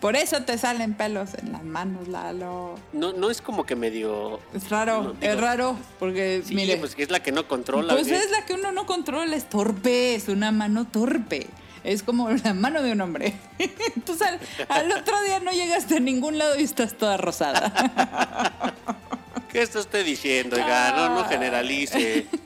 Por 0.00 0.14
eso 0.14 0.42
te 0.42 0.58
salen 0.58 0.94
pelos 0.94 1.30
en 1.34 1.50
las 1.50 1.64
manos, 1.64 2.06
Lalo. 2.06 2.76
No, 2.92 3.12
no 3.12 3.30
es 3.30 3.40
como 3.40 3.64
que 3.66 3.74
medio... 3.74 4.38
Es 4.54 4.68
raro, 4.70 5.02
No, 5.02 5.12
digo- 5.14 5.32
es 5.32 5.40
raro, 5.40 5.76
porque 5.98 6.42
Sí, 6.44 6.54
mire, 6.54 6.76
pues 6.76 6.94
que 6.94 7.02
es 7.02 7.10
la 7.10 7.20
que 7.20 7.32
no 7.32 7.48
controla. 7.48 7.94
pues 7.94 8.06
¿qué? 8.06 8.16
es 8.16 8.30
la 8.30 8.44
que 8.44 8.52
uno 8.54 8.70
no 8.70 8.86
controla, 8.86 9.34
es 9.34 9.48
torpe, 9.48 10.14
es 10.14 10.28
una 10.28 10.52
mano 10.52 10.86
torpe. 10.86 11.48
Es 11.86 12.02
como 12.02 12.28
la 12.30 12.52
mano 12.54 12.82
de 12.82 12.92
un 12.92 13.00
hombre. 13.00 13.34
Entonces 13.96 14.26
al, 14.26 14.40
al 14.68 14.92
otro 14.92 15.22
día 15.22 15.40
no 15.40 15.52
llegaste 15.52 15.96
a 15.96 16.00
ningún 16.00 16.36
lado 16.38 16.58
y 16.58 16.62
estás 16.64 16.96
toda 16.98 17.16
rosada. 17.16 17.72
¿Qué 19.50 19.62
está 19.62 19.78
usted 19.78 20.04
diciendo? 20.04 20.56
Oiga, 20.56 20.92
no, 20.96 21.14
no 21.14 21.20
Ah. 21.20 21.28
generalice. 21.28 22.26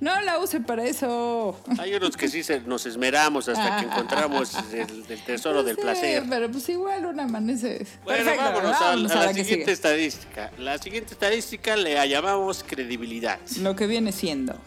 No 0.00 0.20
la 0.20 0.38
use 0.38 0.60
para 0.60 0.84
eso. 0.84 1.58
Hay 1.78 1.94
unos 1.94 2.16
que 2.16 2.28
sí 2.28 2.42
se- 2.42 2.60
nos 2.60 2.84
esmeramos 2.86 3.48
hasta 3.48 3.78
que 3.78 3.86
encontramos 3.86 4.52
el, 4.72 5.04
el 5.08 5.22
tesoro 5.22 5.62
del 5.62 5.76
placer. 5.76 6.24
Pero 6.28 6.50
pues 6.50 6.68
igual 6.68 7.06
una 7.06 7.22
amanece. 7.24 7.86
Bueno, 8.04 8.24
Perfecto, 8.24 8.44
vámonos, 8.44 8.76
a, 8.76 8.80
vámonos 8.84 9.12
a 9.12 9.20
a 9.20 9.26
la, 9.26 9.28
siguiente 9.28 9.54
sigue. 9.62 9.72
estadística. 9.72 10.50
La 10.58 10.78
siguiente 10.78 11.14
estadística 11.14 11.76
le 11.76 12.08
llamamos 12.08 12.64
credibilidad. 12.64 13.38
Lo 13.60 13.74
que 13.74 13.86
viene 13.86 14.12
siendo. 14.12 14.58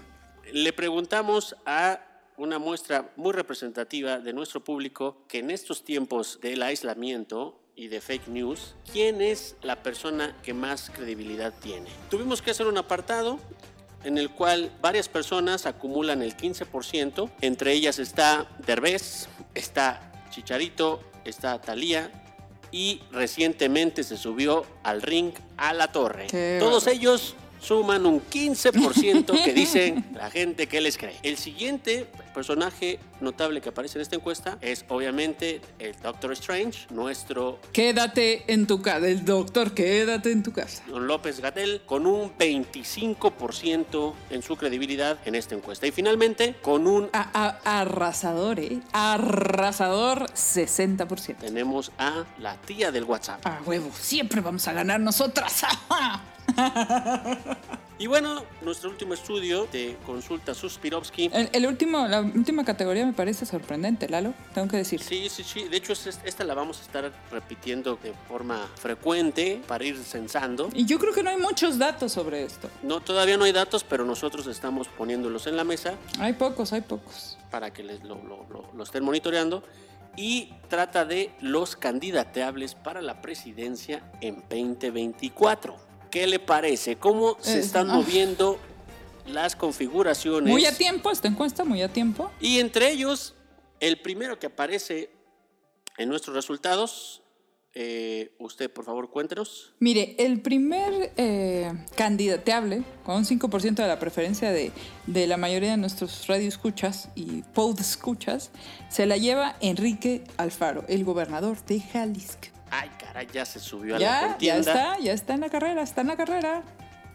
Le 0.51 0.73
preguntamos 0.73 1.55
a 1.65 1.99
una 2.37 2.59
muestra 2.59 3.11
muy 3.15 3.33
representativa 3.33 4.19
de 4.19 4.31
nuestro 4.31 4.63
público 4.63 5.17
que 5.27 5.39
en 5.39 5.49
estos 5.49 5.83
tiempos 5.83 6.39
del 6.39 6.61
aislamiento 6.61 7.59
y 7.75 7.87
de 7.87 7.99
fake 7.99 8.27
news, 8.27 8.75
¿quién 8.91 9.21
es 9.21 9.55
la 9.61 9.81
persona 9.83 10.35
que 10.43 10.53
más 10.53 10.91
credibilidad 10.91 11.53
tiene? 11.61 11.89
Tuvimos 12.09 12.41
que 12.41 12.51
hacer 12.51 12.67
un 12.67 12.77
apartado 12.77 13.39
en 14.03 14.17
el 14.17 14.29
cual 14.29 14.71
varias 14.81 15.09
personas 15.09 15.65
acumulan 15.65 16.21
el 16.21 16.37
15%, 16.37 17.31
entre 17.41 17.73
ellas 17.73 17.97
está 17.99 18.47
Derbez, 18.65 19.27
está 19.55 20.11
Chicharito, 20.29 21.01
está 21.25 21.59
Thalía 21.59 22.11
y 22.71 23.01
recientemente 23.11 24.03
se 24.03 24.17
subió 24.17 24.65
al 24.83 25.01
ring 25.01 25.33
a 25.57 25.73
la 25.73 25.91
torre. 25.91 26.27
Qué 26.29 26.57
Todos 26.59 26.85
ellos 26.87 27.35
suman 27.59 28.05
un 28.05 28.21
15% 28.21 29.43
que 29.43 29.53
dicen 29.53 30.05
la 30.13 30.29
gente 30.29 30.67
que 30.67 30.81
les 30.81 30.97
cree. 30.97 31.15
El 31.23 31.37
siguiente 31.37 32.05
personaje 32.33 32.99
notable 33.19 33.61
que 33.61 33.69
aparece 33.69 33.97
en 33.97 34.03
esta 34.03 34.15
encuesta 34.15 34.57
es 34.61 34.85
obviamente 34.89 35.59
el 35.79 35.95
Doctor 36.01 36.31
Strange, 36.33 36.85
nuestro 36.91 37.59
Quédate 37.73 38.43
en 38.51 38.67
tu 38.67 38.81
casa. 38.81 39.07
El 39.07 39.25
doctor, 39.25 39.73
quédate 39.73 40.31
en 40.31 40.43
tu 40.43 40.51
casa. 40.53 40.83
Don 40.87 41.07
López 41.07 41.39
Gatel 41.39 41.81
con 41.85 42.05
un 42.05 42.31
25% 42.37 44.13
en 44.29 44.41
su 44.43 44.55
credibilidad 44.55 45.17
en 45.25 45.35
esta 45.35 45.55
encuesta. 45.55 45.87
Y 45.87 45.91
finalmente 45.91 46.55
con 46.61 46.85
un 46.87 47.09
A- 47.13 47.29
a- 47.63 47.79
arrasador, 47.81 48.59
¿eh? 48.59 48.79
Arrasador 48.93 50.29
60%. 50.31 51.37
tenemos 51.39 51.91
a 51.97 52.25
la 52.39 52.55
tía 52.57 52.91
del 52.91 53.03
WhatsApp. 53.05 53.45
A 53.47 53.61
huevo, 53.65 53.89
siempre 53.99 54.41
vamos 54.41 54.67
a 54.67 54.73
ganar 54.73 54.99
nosotras. 54.99 55.63
Y 57.99 58.05
bueno, 58.05 58.43
nuestro 58.61 58.91
último 58.91 59.15
estudio 59.15 59.65
de 59.71 59.97
consulta 60.05 60.53
Suspirovsky. 60.53 61.31
El, 61.33 61.49
el 61.51 61.65
último, 61.65 62.07
la 62.07 62.21
última 62.21 62.63
categoría 62.63 63.03
me 63.07 63.13
parece 63.13 63.47
sorprendente, 63.47 64.07
Lalo. 64.07 64.35
Tengo 64.53 64.67
que 64.67 64.77
decir. 64.77 65.01
Sí, 65.01 65.29
sí, 65.29 65.43
sí. 65.43 65.63
De 65.63 65.77
hecho, 65.77 65.93
es- 65.93 66.19
esta 66.23 66.43
la 66.43 66.53
vamos 66.53 66.77
a 66.77 66.81
estar 66.83 67.11
repitiendo 67.31 67.97
de 68.03 68.13
forma 68.27 68.69
frecuente 68.75 69.59
para 69.67 69.83
ir 69.83 69.97
censando. 69.97 70.69
Y 70.75 70.85
yo 70.85 70.99
creo 70.99 71.11
que 71.11 71.23
no 71.23 71.31
hay 71.31 71.37
muchos 71.37 71.79
datos 71.79 72.11
sobre 72.11 72.43
esto. 72.43 72.69
No, 72.83 72.99
todavía 72.99 73.35
no 73.35 73.45
hay 73.45 73.51
datos, 73.51 73.83
pero 73.83 74.05
nosotros 74.05 74.45
estamos 74.45 74.87
poniéndolos 74.89 75.47
en 75.47 75.57
la 75.57 75.63
mesa 75.63 75.95
Hay 76.19 76.33
pocos, 76.33 76.73
hay 76.73 76.81
pocos. 76.81 77.39
para 77.49 77.73
que 77.73 77.81
les 77.81 78.03
lo, 78.03 78.13
lo- 78.23 78.45
lo- 78.51 78.69
lo 78.75 78.83
estén 78.83 79.03
monitoreando. 79.03 79.63
Y 80.15 80.53
trata 80.69 81.03
de 81.03 81.31
los 81.41 81.75
candidateables 81.75 82.75
para 82.75 83.01
la 83.01 83.21
presidencia 83.23 84.03
en 84.21 84.35
2024. 84.49 85.86
¿Qué 86.09 86.27
le 86.27 86.39
parece? 86.39 86.95
¿Cómo 86.97 87.37
se 87.41 87.59
Es- 87.59 87.65
están 87.67 87.89
ah. 87.89 87.95
moviendo 87.95 88.59
las 89.25 89.55
configuraciones? 89.55 90.49
Muy 90.51 90.65
a 90.65 90.75
tiempo, 90.75 91.11
esta 91.11 91.27
encuesta, 91.27 91.63
muy 91.63 91.81
a 91.81 91.91
tiempo. 91.91 92.31
Y 92.39 92.59
entre 92.59 92.89
ellos, 92.91 93.35
el 93.79 93.99
primero 94.01 94.39
que 94.39 94.47
aparece 94.47 95.09
en 95.97 96.09
nuestros 96.09 96.35
resultados, 96.35 97.21
eh, 97.73 98.31
usted 98.39 98.71
por 98.71 98.85
favor 98.85 99.11
cuéntenos. 99.11 99.73
Mire, 99.79 100.15
el 100.17 100.41
primer 100.41 101.11
eh, 101.17 101.71
candidateable, 101.95 102.83
con 103.03 103.17
un 103.17 103.25
5% 103.25 103.75
de 103.75 103.87
la 103.87 103.99
preferencia 103.99 104.51
de, 104.51 104.71
de 105.05 105.27
la 105.27 105.37
mayoría 105.37 105.71
de 105.71 105.77
nuestros 105.77 106.25
radioescuchas 106.27 107.09
y 107.15 107.43
escuchas, 107.81 108.49
se 108.89 109.05
la 109.05 109.17
lleva 109.17 109.57
Enrique 109.61 110.23
Alfaro, 110.37 110.85
el 110.87 111.03
gobernador 111.03 111.63
de 111.65 111.81
Jalisco. 111.81 112.47
Ay, 112.71 112.89
ya 113.23 113.45
se 113.45 113.59
subió 113.59 113.95
a 113.95 113.99
la 113.99 114.05
Ya, 114.05 114.21
ya 114.21 114.27
contienda. 114.29 114.71
está, 114.71 114.99
ya 114.99 115.13
está 115.13 115.33
en 115.33 115.39
la 115.41 115.49
carrera, 115.49 115.81
está 115.81 116.01
en 116.01 116.07
la 116.07 116.17
carrera. 116.17 116.63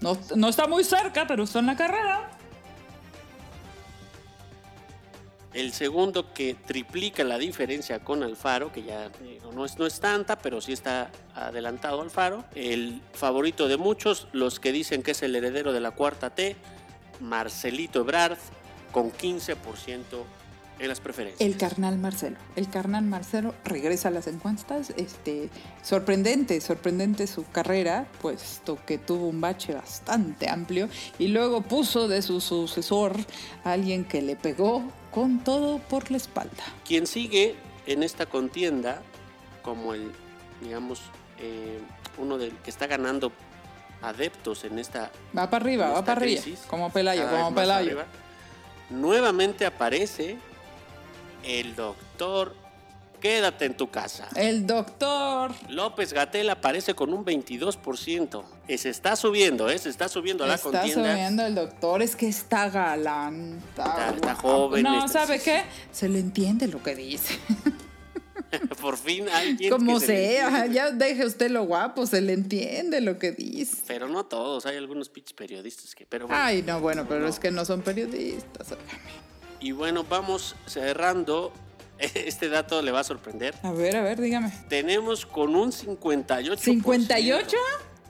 No, 0.01 0.19
no 0.37 0.49
está 0.49 0.67
muy 0.67 0.85
cerca, 0.85 1.27
pero 1.27 1.45
está 1.45 1.61
en 1.61 1.67
la 1.67 1.77
carrera. 1.77 2.31
El 5.55 5.73
segundo 5.75 6.33
que 6.33 6.55
triplica 6.55 7.25
la 7.25 7.37
diferencia 7.37 7.99
con 8.01 8.23
Alfaro, 8.23 8.73
que 8.73 8.85
ya 8.85 9.11
no 9.55 9.67
es, 9.67 9.79
no 9.79 9.87
es 9.87 10.01
tanta, 10.01 10.39
pero 10.39 10.63
sí 10.63 10.73
está 10.73 11.11
adelantado 11.35 12.01
Alfaro. 12.01 12.45
El 12.55 13.03
favorito 13.13 13.69
de 13.69 13.77
muchos, 13.77 14.29
los 14.33 14.59
que 14.61 14.73
dicen 14.73 15.03
que 15.03 15.11
es 15.11 15.23
el 15.23 15.37
heredero 15.37 15.75
de 15.75 15.81
la 15.81 15.91
cuarta 15.91 16.31
T, 16.31 16.57
Marcelito 17.21 18.01
Ebrard, 18.01 18.39
con 18.93 19.13
15% 19.13 19.57
en 20.79 20.89
las 20.89 21.01
preferencias. 21.01 21.41
El 21.41 21.57
carnal 21.57 21.99
Marcelo. 21.99 22.37
El 22.57 22.69
carnal 22.69 23.05
Marcelo 23.05 23.55
regresa 23.65 24.09
a 24.09 24.11
las 24.11 24.27
encuestas. 24.27 24.91
Este, 24.97 25.51
sorprendente, 25.83 26.61
sorprendente 26.61 27.27
su 27.27 27.45
carrera, 27.51 28.07
puesto 28.21 28.79
que 28.85 28.99
tuvo 28.99 29.29
un 29.29 29.41
bache 29.41 29.75
bastante 29.75 30.49
amplio 30.49 30.89
y 31.19 31.29
luego 31.29 31.63
puso 31.63 32.09
de 32.09 32.23
su 32.23 32.41
sucesor 32.41 33.17
a 33.65 33.73
alguien 33.73 34.05
que 34.05 34.23
le 34.23 34.37
pegó 34.37 34.83
con 35.11 35.45
todo 35.45 35.79
por 35.79 36.11
la 36.11 36.17
espalda. 36.17 36.65
Quien 36.87 37.07
sigue 37.07 37.55
en 37.87 38.03
esta 38.03 38.27
contienda, 38.27 39.03
como 39.63 39.95
el, 39.95 40.11
digamos, 40.61 41.01
eh, 41.39 41.81
uno 42.19 42.39
del 42.39 42.53
que 42.59 42.71
está 42.71 42.87
ganando 42.87 43.33
adeptos 44.03 44.65
en 44.65 44.79
esta 44.79 45.11
Va 45.37 45.49
para 45.49 45.65
arriba, 45.65 45.91
va 45.91 46.05
para 46.05 46.21
arriba. 46.21 46.43
Como 46.67 46.91
Pelayo, 46.91 47.29
como 47.29 47.55
Pelayo. 47.55 47.91
arriba, 47.91 48.07
nuevamente 48.91 49.65
aparece 49.65 50.39
el 51.45 51.75
doctor 51.77 52.55
Quédate 53.21 53.67
en 53.67 53.77
tu 53.77 53.89
casa. 53.89 54.29
El 54.35 54.67
doctor 54.67 55.53
López 55.69 56.13
Gatel 56.13 56.51
aparece 56.51 56.95
con 56.95 57.15
un 57.15 57.25
22%. 57.25 58.43
Eh, 58.67 58.77
Se 58.79 58.91
está 58.91 59.15
subiendo, 59.15 59.71
¿eh? 59.71 59.79
Se 59.79 59.91
está 59.91 60.09
subiendo 60.09 60.43
a 60.43 60.49
la 60.49 60.57
Está 60.57 60.71
contienda. 60.81 61.13
subiendo 61.13 61.47
el 61.47 61.55
doctor, 61.55 62.03
es 62.03 62.17
que 62.17 62.27
está 62.27 62.69
galán. 62.69 63.59
Está, 63.69 63.85
Está- 63.85 64.11
está 64.17 64.35
joven, 64.35 64.83
No, 64.83 65.05
está- 65.07 65.21
¿sabe 65.25 65.39
qué? 65.41 65.63
Se 65.93 66.09
le 66.09 66.19
entiende 66.19 66.67
lo 66.67 66.83
que 66.83 66.97
dice. 66.97 67.39
por 68.81 68.97
fin 68.97 69.29
alguien. 69.29 69.71
Como 69.71 70.01
que 70.01 70.07
se 70.07 70.13
le 70.15 70.29
sea, 70.39 70.67
ya 70.67 70.91
deje 70.91 71.25
usted 71.25 71.49
lo 71.53 71.63
guapo, 71.65 72.07
se 72.07 72.21
le 72.21 72.33
entiende 72.33 73.01
lo 73.01 73.21
que 73.21 73.31
dice. 73.31 73.77
Pero 73.87 74.09
no 74.09 74.25
todos, 74.27 74.67
hay 74.67 74.77
algunos 74.79 75.09
pinches 75.09 75.35
periodistas 75.35 75.95
que. 75.95 76.07
Pero 76.07 76.27
bueno. 76.27 76.43
Ay, 76.43 76.63
no, 76.63 76.81
bueno, 76.81 77.07
pero 77.09 77.29
es 77.29 77.39
que 77.39 77.53
no 77.53 77.65
son 77.65 77.83
periodistas. 77.83 78.73
óigame. 78.73 79.32
Y 79.63 79.73
bueno, 79.73 80.05
vamos 80.09 80.57
cerrando. 80.67 81.53
Este 82.03 82.49
dato 82.49 82.83
le 82.83 82.91
va 82.91 82.99
a 83.01 83.05
sorprender. 83.05 83.55
A 83.63 83.71
ver, 83.71 83.97
a 83.97 84.03
ver, 84.03 84.21
dígame. 84.21 84.53
Tenemos 84.69 85.25
con 85.25 85.55
un 85.55 85.71
58%. 85.71 86.59
¿58? 86.83 87.55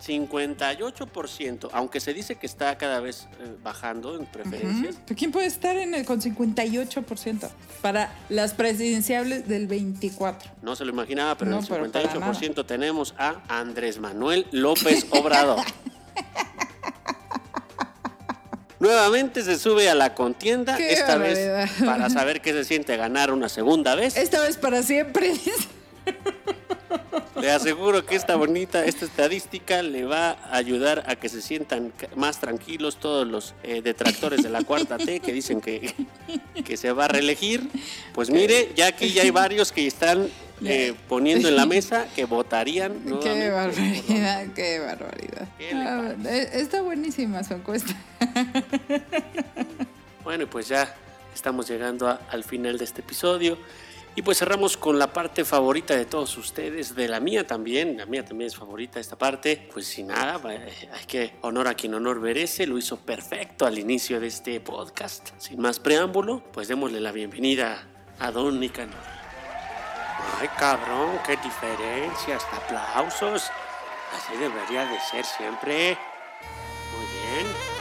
58%, 0.02 1.68
aunque 1.72 2.00
se 2.00 2.14
dice 2.14 2.36
que 2.36 2.46
está 2.46 2.76
cada 2.78 3.00
vez 3.00 3.28
eh, 3.38 3.54
bajando 3.62 4.16
en 4.16 4.24
preferencias. 4.24 4.96
¿Pero 5.06 5.18
¿Quién 5.18 5.30
puede 5.30 5.46
estar 5.46 5.76
en 5.76 5.94
el, 5.94 6.06
con 6.06 6.22
58%? 6.22 7.50
Para 7.82 8.12
las 8.30 8.54
presidenciables 8.54 9.46
del 9.46 9.66
24. 9.66 10.52
No 10.62 10.74
se 10.74 10.86
lo 10.86 10.92
imaginaba, 10.92 11.36
pero 11.36 11.50
No, 11.50 11.58
en 11.58 11.62
el 11.62 11.68
pero 11.68 11.90
para 11.90 12.32
58% 12.32 12.66
tenemos 12.66 13.14
a 13.18 13.42
Andrés 13.48 14.00
Manuel 14.00 14.46
López 14.52 15.06
Obrador. 15.10 15.64
Nuevamente 18.82 19.44
se 19.44 19.60
sube 19.60 19.88
a 19.88 19.94
la 19.94 20.12
contienda, 20.12 20.76
Qué 20.76 20.92
esta 20.92 21.16
vez 21.16 21.70
para 21.84 22.10
saber 22.10 22.40
qué 22.40 22.52
se 22.52 22.64
siente 22.64 22.96
ganar 22.96 23.30
una 23.32 23.48
segunda 23.48 23.94
vez. 23.94 24.16
Esta 24.16 24.40
vez 24.40 24.56
para 24.56 24.82
siempre. 24.82 25.34
Le 27.40 27.52
aseguro 27.52 28.04
que 28.04 28.16
esta 28.16 28.34
bonita, 28.34 28.84
esta 28.84 29.04
estadística 29.04 29.82
le 29.82 30.04
va 30.04 30.30
a 30.30 30.56
ayudar 30.56 31.04
a 31.06 31.14
que 31.14 31.28
se 31.28 31.40
sientan 31.42 31.92
más 32.16 32.40
tranquilos 32.40 32.96
todos 32.96 33.24
los 33.24 33.54
eh, 33.62 33.82
detractores 33.82 34.42
de 34.42 34.50
la 34.50 34.62
cuarta 34.64 34.98
T 34.98 35.20
que 35.20 35.32
dicen 35.32 35.60
que, 35.60 35.94
que 36.64 36.76
se 36.76 36.90
va 36.90 37.04
a 37.04 37.08
reelegir. 37.08 37.68
Pues 38.14 38.30
mire, 38.30 38.72
ya 38.74 38.88
aquí 38.88 39.12
ya 39.12 39.22
hay 39.22 39.30
varios 39.30 39.70
que 39.70 39.86
están 39.86 40.28
eh, 40.64 40.94
poniendo 41.08 41.48
en 41.48 41.54
la 41.54 41.66
mesa 41.66 42.06
que 42.16 42.24
votarían. 42.24 42.94
Qué 43.22 43.48
barbaridad, 43.50 44.46
qué 44.56 44.78
barbaridad. 44.80 45.48
¿Qué 45.56 45.72
le 45.72 45.80
Ah, 45.80 46.14
eh, 46.26 46.50
Está 46.54 46.82
buenísima 46.82 47.44
su 47.44 47.54
encuesta. 47.54 47.94
Bueno, 50.24 50.46
pues 50.46 50.68
ya 50.68 50.94
estamos 51.34 51.68
llegando 51.68 52.06
al 52.08 52.44
final 52.44 52.78
de 52.78 52.84
este 52.84 53.00
episodio. 53.00 53.58
Y 54.14 54.20
pues 54.20 54.38
cerramos 54.38 54.76
con 54.76 54.98
la 54.98 55.10
parte 55.10 55.44
favorita 55.44 55.96
de 55.96 56.04
todos 56.04 56.36
ustedes, 56.36 56.94
de 56.94 57.08
la 57.08 57.18
mía 57.18 57.46
también. 57.46 57.96
La 57.96 58.04
mía 58.04 58.24
también 58.24 58.48
es 58.48 58.56
favorita 58.56 59.00
esta 59.00 59.16
parte. 59.16 59.68
Pues 59.72 59.86
sin 59.86 60.08
nada, 60.08 60.38
eh, 60.52 60.88
hay 60.92 61.06
que 61.06 61.34
honor 61.40 61.66
a 61.66 61.74
quien 61.74 61.94
honor 61.94 62.20
merece. 62.20 62.66
Lo 62.66 62.76
hizo 62.76 62.98
perfecto 62.98 63.64
al 63.64 63.78
inicio 63.78 64.20
de 64.20 64.26
este 64.26 64.60
podcast. 64.60 65.30
Sin 65.38 65.60
más 65.60 65.80
preámbulo, 65.80 66.42
pues 66.52 66.68
démosle 66.68 67.00
la 67.00 67.10
bienvenida 67.10 67.88
a 68.18 68.30
Don 68.30 68.60
Nicanor. 68.60 68.94
Ay, 70.38 70.48
cabrón, 70.58 71.18
qué 71.26 71.38
diferencia. 71.38 72.36
Hasta 72.36 72.56
aplausos. 72.56 73.50
Así 74.14 74.36
debería 74.38 74.84
de 74.84 75.00
ser 75.00 75.24
siempre. 75.24 75.96
Muy 76.94 77.06
bien. 77.42 77.71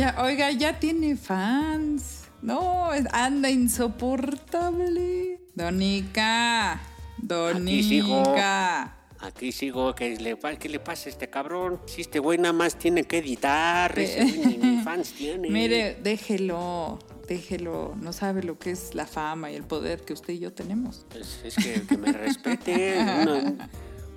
Ya, 0.00 0.16
oiga, 0.22 0.50
ya 0.50 0.78
tiene 0.80 1.14
fans. 1.16 2.24
No, 2.42 2.88
anda 3.12 3.50
insoportable. 3.50 5.38
Donica. 5.54 6.80
Donica. 7.18 8.96
Aquí 9.20 9.52
sigo, 9.52 9.94
¿qué 9.94 10.16
le, 10.16 10.38
¿qué 10.58 10.68
le 10.70 10.80
pasa 10.80 11.10
a 11.10 11.12
este 11.12 11.28
cabrón? 11.28 11.78
Si 11.86 12.00
este 12.00 12.18
güey 12.18 12.38
nada 12.38 12.54
más 12.54 12.76
tiene 12.76 13.04
que 13.04 13.18
editar, 13.18 13.98
ese 13.98 14.24
güey 14.24 14.46
ni, 14.46 14.56
ni 14.56 14.82
fans 14.84 15.12
tiene. 15.12 15.50
Mire, 15.50 15.98
déjelo, 16.02 16.98
déjelo. 17.28 17.94
No 18.00 18.14
sabe 18.14 18.42
lo 18.42 18.58
que 18.58 18.70
es 18.70 18.94
la 18.94 19.04
fama 19.04 19.50
y 19.50 19.56
el 19.56 19.64
poder 19.64 20.00
que 20.06 20.14
usted 20.14 20.32
y 20.32 20.38
yo 20.38 20.54
tenemos. 20.54 21.04
Pues 21.10 21.40
es 21.44 21.56
que, 21.56 21.82
que 21.86 21.98
me 21.98 22.12
respete. 22.12 22.96
Uno- 23.22 23.58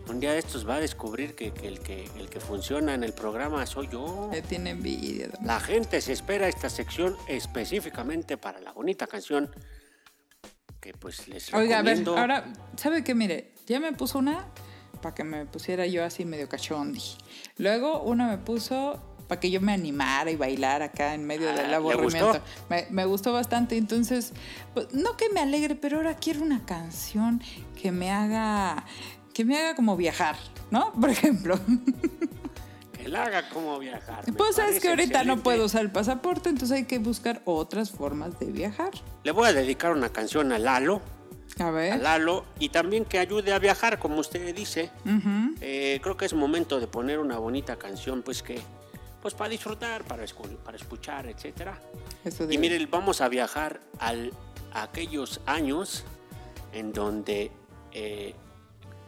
un 0.09 0.19
día 0.19 0.33
de 0.33 0.39
estos 0.39 0.67
va 0.67 0.75
a 0.75 0.79
descubrir 0.79 1.35
que, 1.35 1.51
que 1.53 1.67
el 1.67 1.79
que 1.79 2.09
el 2.17 2.29
que 2.29 2.39
funciona 2.39 2.93
en 2.93 3.03
el 3.03 3.13
programa 3.13 3.65
soy 3.65 3.87
yo. 3.89 4.29
Le 4.31 4.41
tiene 4.41 4.71
envidia. 4.71 5.29
La 5.43 5.59
gente 5.59 6.01
se 6.01 6.11
espera 6.13 6.47
esta 6.47 6.69
sección 6.69 7.15
específicamente 7.27 8.37
para 8.37 8.59
la 8.59 8.71
bonita 8.73 9.07
canción 9.07 9.49
que 10.81 10.93
pues 10.93 11.27
les 11.27 11.53
Oiga, 11.53 11.79
a 11.79 11.81
ver, 11.81 12.03
ahora, 12.07 12.51
¿sabe 12.75 13.03
qué? 13.03 13.15
Mire, 13.15 13.53
ya 13.67 13.79
me 13.79 13.93
puso 13.93 14.19
una 14.19 14.45
para 15.01 15.15
que 15.15 15.23
me 15.23 15.45
pusiera 15.45 15.85
yo 15.87 16.03
así 16.03 16.25
medio 16.25 16.49
cachondi. 16.49 17.01
Luego 17.57 18.01
una 18.03 18.27
me 18.27 18.37
puso 18.37 19.01
para 19.27 19.39
que 19.39 19.49
yo 19.49 19.61
me 19.61 19.71
animara 19.71 20.29
y 20.31 20.35
bailara 20.35 20.85
acá 20.85 21.13
en 21.13 21.23
medio 21.25 21.49
Ah, 21.49 21.53
del 21.53 21.69
¿le 21.69 21.75
aburrimiento. 21.75 22.27
gustó? 22.27 22.41
Me, 22.69 22.87
me 22.91 23.05
gustó 23.05 23.31
bastante, 23.31 23.77
entonces, 23.77 24.33
pues, 24.73 24.93
no 24.93 25.15
que 25.15 25.29
me 25.29 25.39
alegre, 25.39 25.75
pero 25.75 25.97
ahora 25.97 26.15
quiero 26.17 26.41
una 26.43 26.65
canción 26.65 27.41
que 27.81 27.93
me 27.93 28.11
haga, 28.11 28.85
que 29.33 29.45
me 29.45 29.57
haga 29.57 29.75
como 29.75 29.95
viajar, 29.97 30.35
¿no? 30.71 30.93
Por 30.99 31.09
ejemplo. 31.09 31.59
Que 32.97 33.07
la 33.07 33.23
haga 33.25 33.49
como 33.49 33.79
viajar. 33.79 34.23
Pues 34.37 34.51
es 34.51 34.55
parece 34.57 34.79
que 34.79 34.89
ahorita 34.89 35.23
no 35.23 35.41
puedo 35.43 35.65
usar 35.65 35.81
el 35.81 35.91
pasaporte, 35.91 36.49
entonces 36.49 36.77
hay 36.77 36.85
que 36.85 36.99
buscar 36.99 37.41
otras 37.45 37.91
formas 37.91 38.39
de 38.39 38.45
viajar. 38.47 38.91
Le 39.23 39.31
voy 39.31 39.47
a 39.49 39.53
dedicar 39.53 39.91
una 39.91 40.09
canción 40.09 40.51
a 40.51 40.59
Lalo. 40.59 41.01
A 41.59 41.67
a 41.67 41.71
ver. 41.71 42.01
Lalo 42.01 42.45
y 42.59 42.69
también 42.69 43.05
que 43.05 43.19
ayude 43.19 43.53
a 43.53 43.59
viajar, 43.59 43.99
como 43.99 44.19
usted 44.19 44.55
dice. 44.55 44.89
Eh, 45.61 45.99
creo 46.01 46.15
que 46.17 46.25
es 46.25 46.33
momento 46.33 46.79
de 46.79 46.87
poner 46.87 47.19
una 47.19 47.37
bonita 47.37 47.75
canción, 47.75 48.21
pues 48.23 48.41
que, 48.41 48.59
pues 49.21 49.33
para 49.33 49.49
disfrutar, 49.49 50.03
para, 50.05 50.23
escu- 50.23 50.57
para 50.57 50.77
escuchar, 50.77 51.27
etcétera. 51.27 51.79
Eso 52.23 52.49
Y 52.49 52.57
miren, 52.57 52.87
vamos 52.89 53.21
a 53.21 53.27
viajar 53.27 53.81
al, 53.99 54.31
a 54.73 54.83
aquellos 54.83 55.41
años 55.45 56.05
en 56.71 56.91
donde 56.93 57.51
eh, 57.91 58.33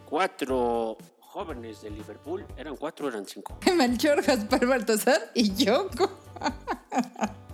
cuatro 0.06 0.96
jóvenes 1.20 1.82
de 1.82 1.90
Liverpool, 1.90 2.46
eran 2.56 2.76
cuatro, 2.76 3.08
eran 3.08 3.26
cinco. 3.26 3.58
Melchor, 3.76 4.22
Gaspar, 4.22 4.66
Baltasar 4.66 5.30
y 5.34 5.54
Yoko. 5.54 6.10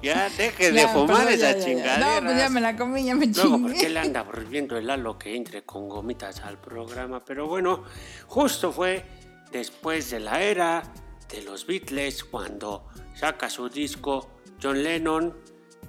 Ya 0.03 0.29
deje 0.31 0.73
de 0.73 0.79
Ya, 0.81 0.89
fumar 0.89 1.29
esa 1.29 1.59
chingadera. 1.59 2.21
No, 2.21 2.27
pues 2.27 2.39
ya 2.39 2.49
me 2.49 2.61
la 2.61 2.77
comí, 2.77 3.05
ya 3.05 3.15
me 3.15 3.27
Luego, 3.27 3.51
¿por 3.59 3.71
chingué. 3.71 3.81
qué 3.81 3.89
le 3.89 4.01
anda 4.01 4.23
volviendo 4.23 4.77
el 4.77 4.91
halo 4.91 5.19
que 5.19 5.35
entre 5.37 5.63
con 5.65 5.89
gomitas 5.89 6.41
al 6.41 6.59
programa? 6.59 7.25
Pero 7.25 7.47
bueno, 7.47 7.85
justo 8.27 8.73
fue 8.73 9.05
después 9.51 10.11
de 10.11 10.21
la 10.21 10.41
era 10.43 10.83
de 11.31 11.43
los 11.43 11.67
Beatles 11.67 12.25
cuando 12.25 12.87
saca 13.15 13.49
su 13.49 13.69
disco 13.69 14.29
John 14.63 14.83
Lennon, 14.83 15.35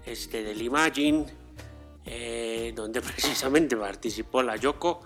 este 0.06 0.44
del 0.44 0.62
Imagine, 0.62 1.26
eh, 2.06 2.72
donde 2.76 3.02
precisamente 3.04 3.76
participó 3.76 4.44
la 4.44 4.56
Yoko, 4.58 5.02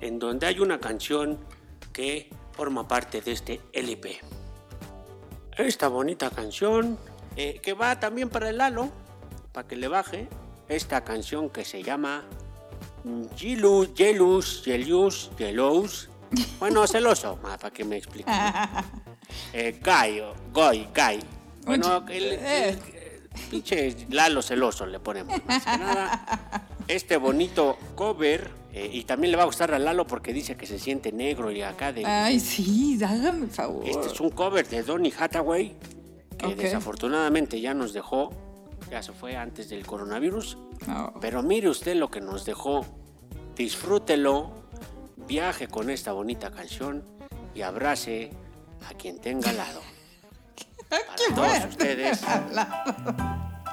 en 0.00 0.18
donde 0.18 0.46
hay 0.46 0.60
una 0.60 0.78
canción 0.80 1.38
que 1.92 2.30
forma 2.52 2.86
parte 2.88 3.20
de 3.20 3.32
este 3.32 3.60
LP. 3.72 4.18
Esta 5.56 5.88
bonita 5.88 6.30
canción 6.30 6.98
eh, 7.36 7.60
que 7.62 7.72
va 7.72 7.98
también 8.00 8.28
para 8.28 8.48
el 8.50 8.58
Lalo, 8.58 8.90
para 9.52 9.66
que 9.66 9.76
le 9.76 9.88
baje 9.88 10.28
esta 10.68 11.02
canción 11.04 11.50
que 11.50 11.64
se 11.64 11.82
llama 11.82 12.24
Jealous, 13.36 13.90
Jealous, 13.94 14.62
Jealous, 14.64 15.30
Jealous. 15.36 16.08
Bueno, 16.58 16.86
celoso, 16.86 17.36
para 17.40 17.70
que 17.70 17.84
me 17.84 17.96
explique. 17.96 18.30
Eh, 19.52 19.78
Goy, 20.54 20.88
Guy. 20.94 21.20
Bueno, 21.66 22.02
el, 22.08 22.24
el- 22.32 22.38
el 22.40 22.78
pinche 23.50 23.94
Lalo 24.08 24.40
celoso 24.40 24.86
le 24.86 25.00
ponemos. 25.00 25.38
Más 25.44 25.64
que 25.66 25.76
nada, 25.78 26.66
este 26.88 27.18
bonito 27.18 27.76
cover, 27.94 28.50
eh, 28.72 28.90
y 28.92 29.04
también 29.04 29.30
le 29.30 29.36
va 29.36 29.44
a 29.44 29.46
gustar 29.46 29.72
a 29.72 29.78
Lalo 29.78 30.06
porque 30.06 30.32
dice 30.32 30.56
que 30.56 30.66
se 30.66 30.78
siente 30.78 31.10
negro 31.12 31.50
y 31.50 31.62
acá 31.62 31.92
de... 31.92 32.04
Ay, 32.04 32.38
sí, 32.40 32.98
hágame 33.02 33.46
favor. 33.48 33.82
Este 33.86 34.06
es 34.08 34.20
un 34.20 34.30
cover 34.30 34.68
de 34.68 34.82
Donny 34.82 35.12
Hathaway, 35.18 35.74
que 36.36 36.46
Ok. 36.46 36.56
desafortunadamente 36.56 37.60
ya 37.60 37.74
nos 37.74 37.92
dejó, 37.92 38.30
ya 38.90 39.02
se 39.02 39.12
fue 39.12 39.36
antes 39.36 39.68
del 39.68 39.86
coronavirus. 39.86 40.58
No. 40.86 41.14
Pero 41.20 41.42
mire 41.42 41.68
usted 41.68 41.96
lo 41.96 42.10
que 42.10 42.20
nos 42.20 42.44
dejó, 42.44 42.84
disfrútelo, 43.56 44.52
viaje 45.16 45.66
con 45.68 45.90
esta 45.90 46.12
bonita 46.12 46.50
canción 46.50 47.04
y 47.54 47.62
abrace 47.62 48.30
a 48.88 48.94
quien 48.94 49.18
tenga 49.18 49.50
al 49.50 49.56
lado. 49.56 49.80
Para 50.88 51.02
todos 51.34 51.64
ustedes, 51.70 52.20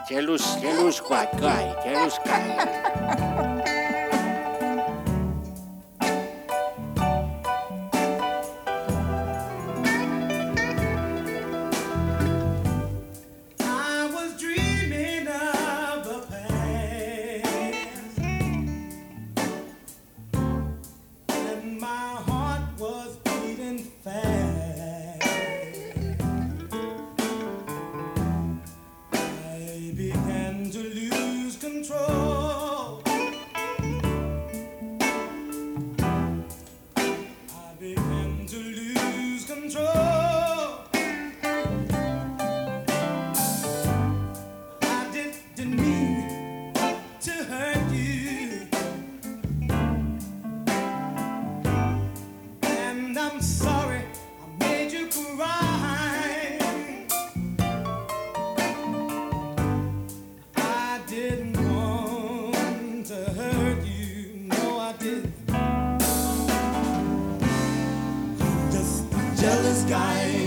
Jealous, 0.08 0.58
Jealous 0.60 1.02
White 1.10 1.38
Guy, 1.40 1.74
jealous 69.46 69.84
guy. 69.84 70.45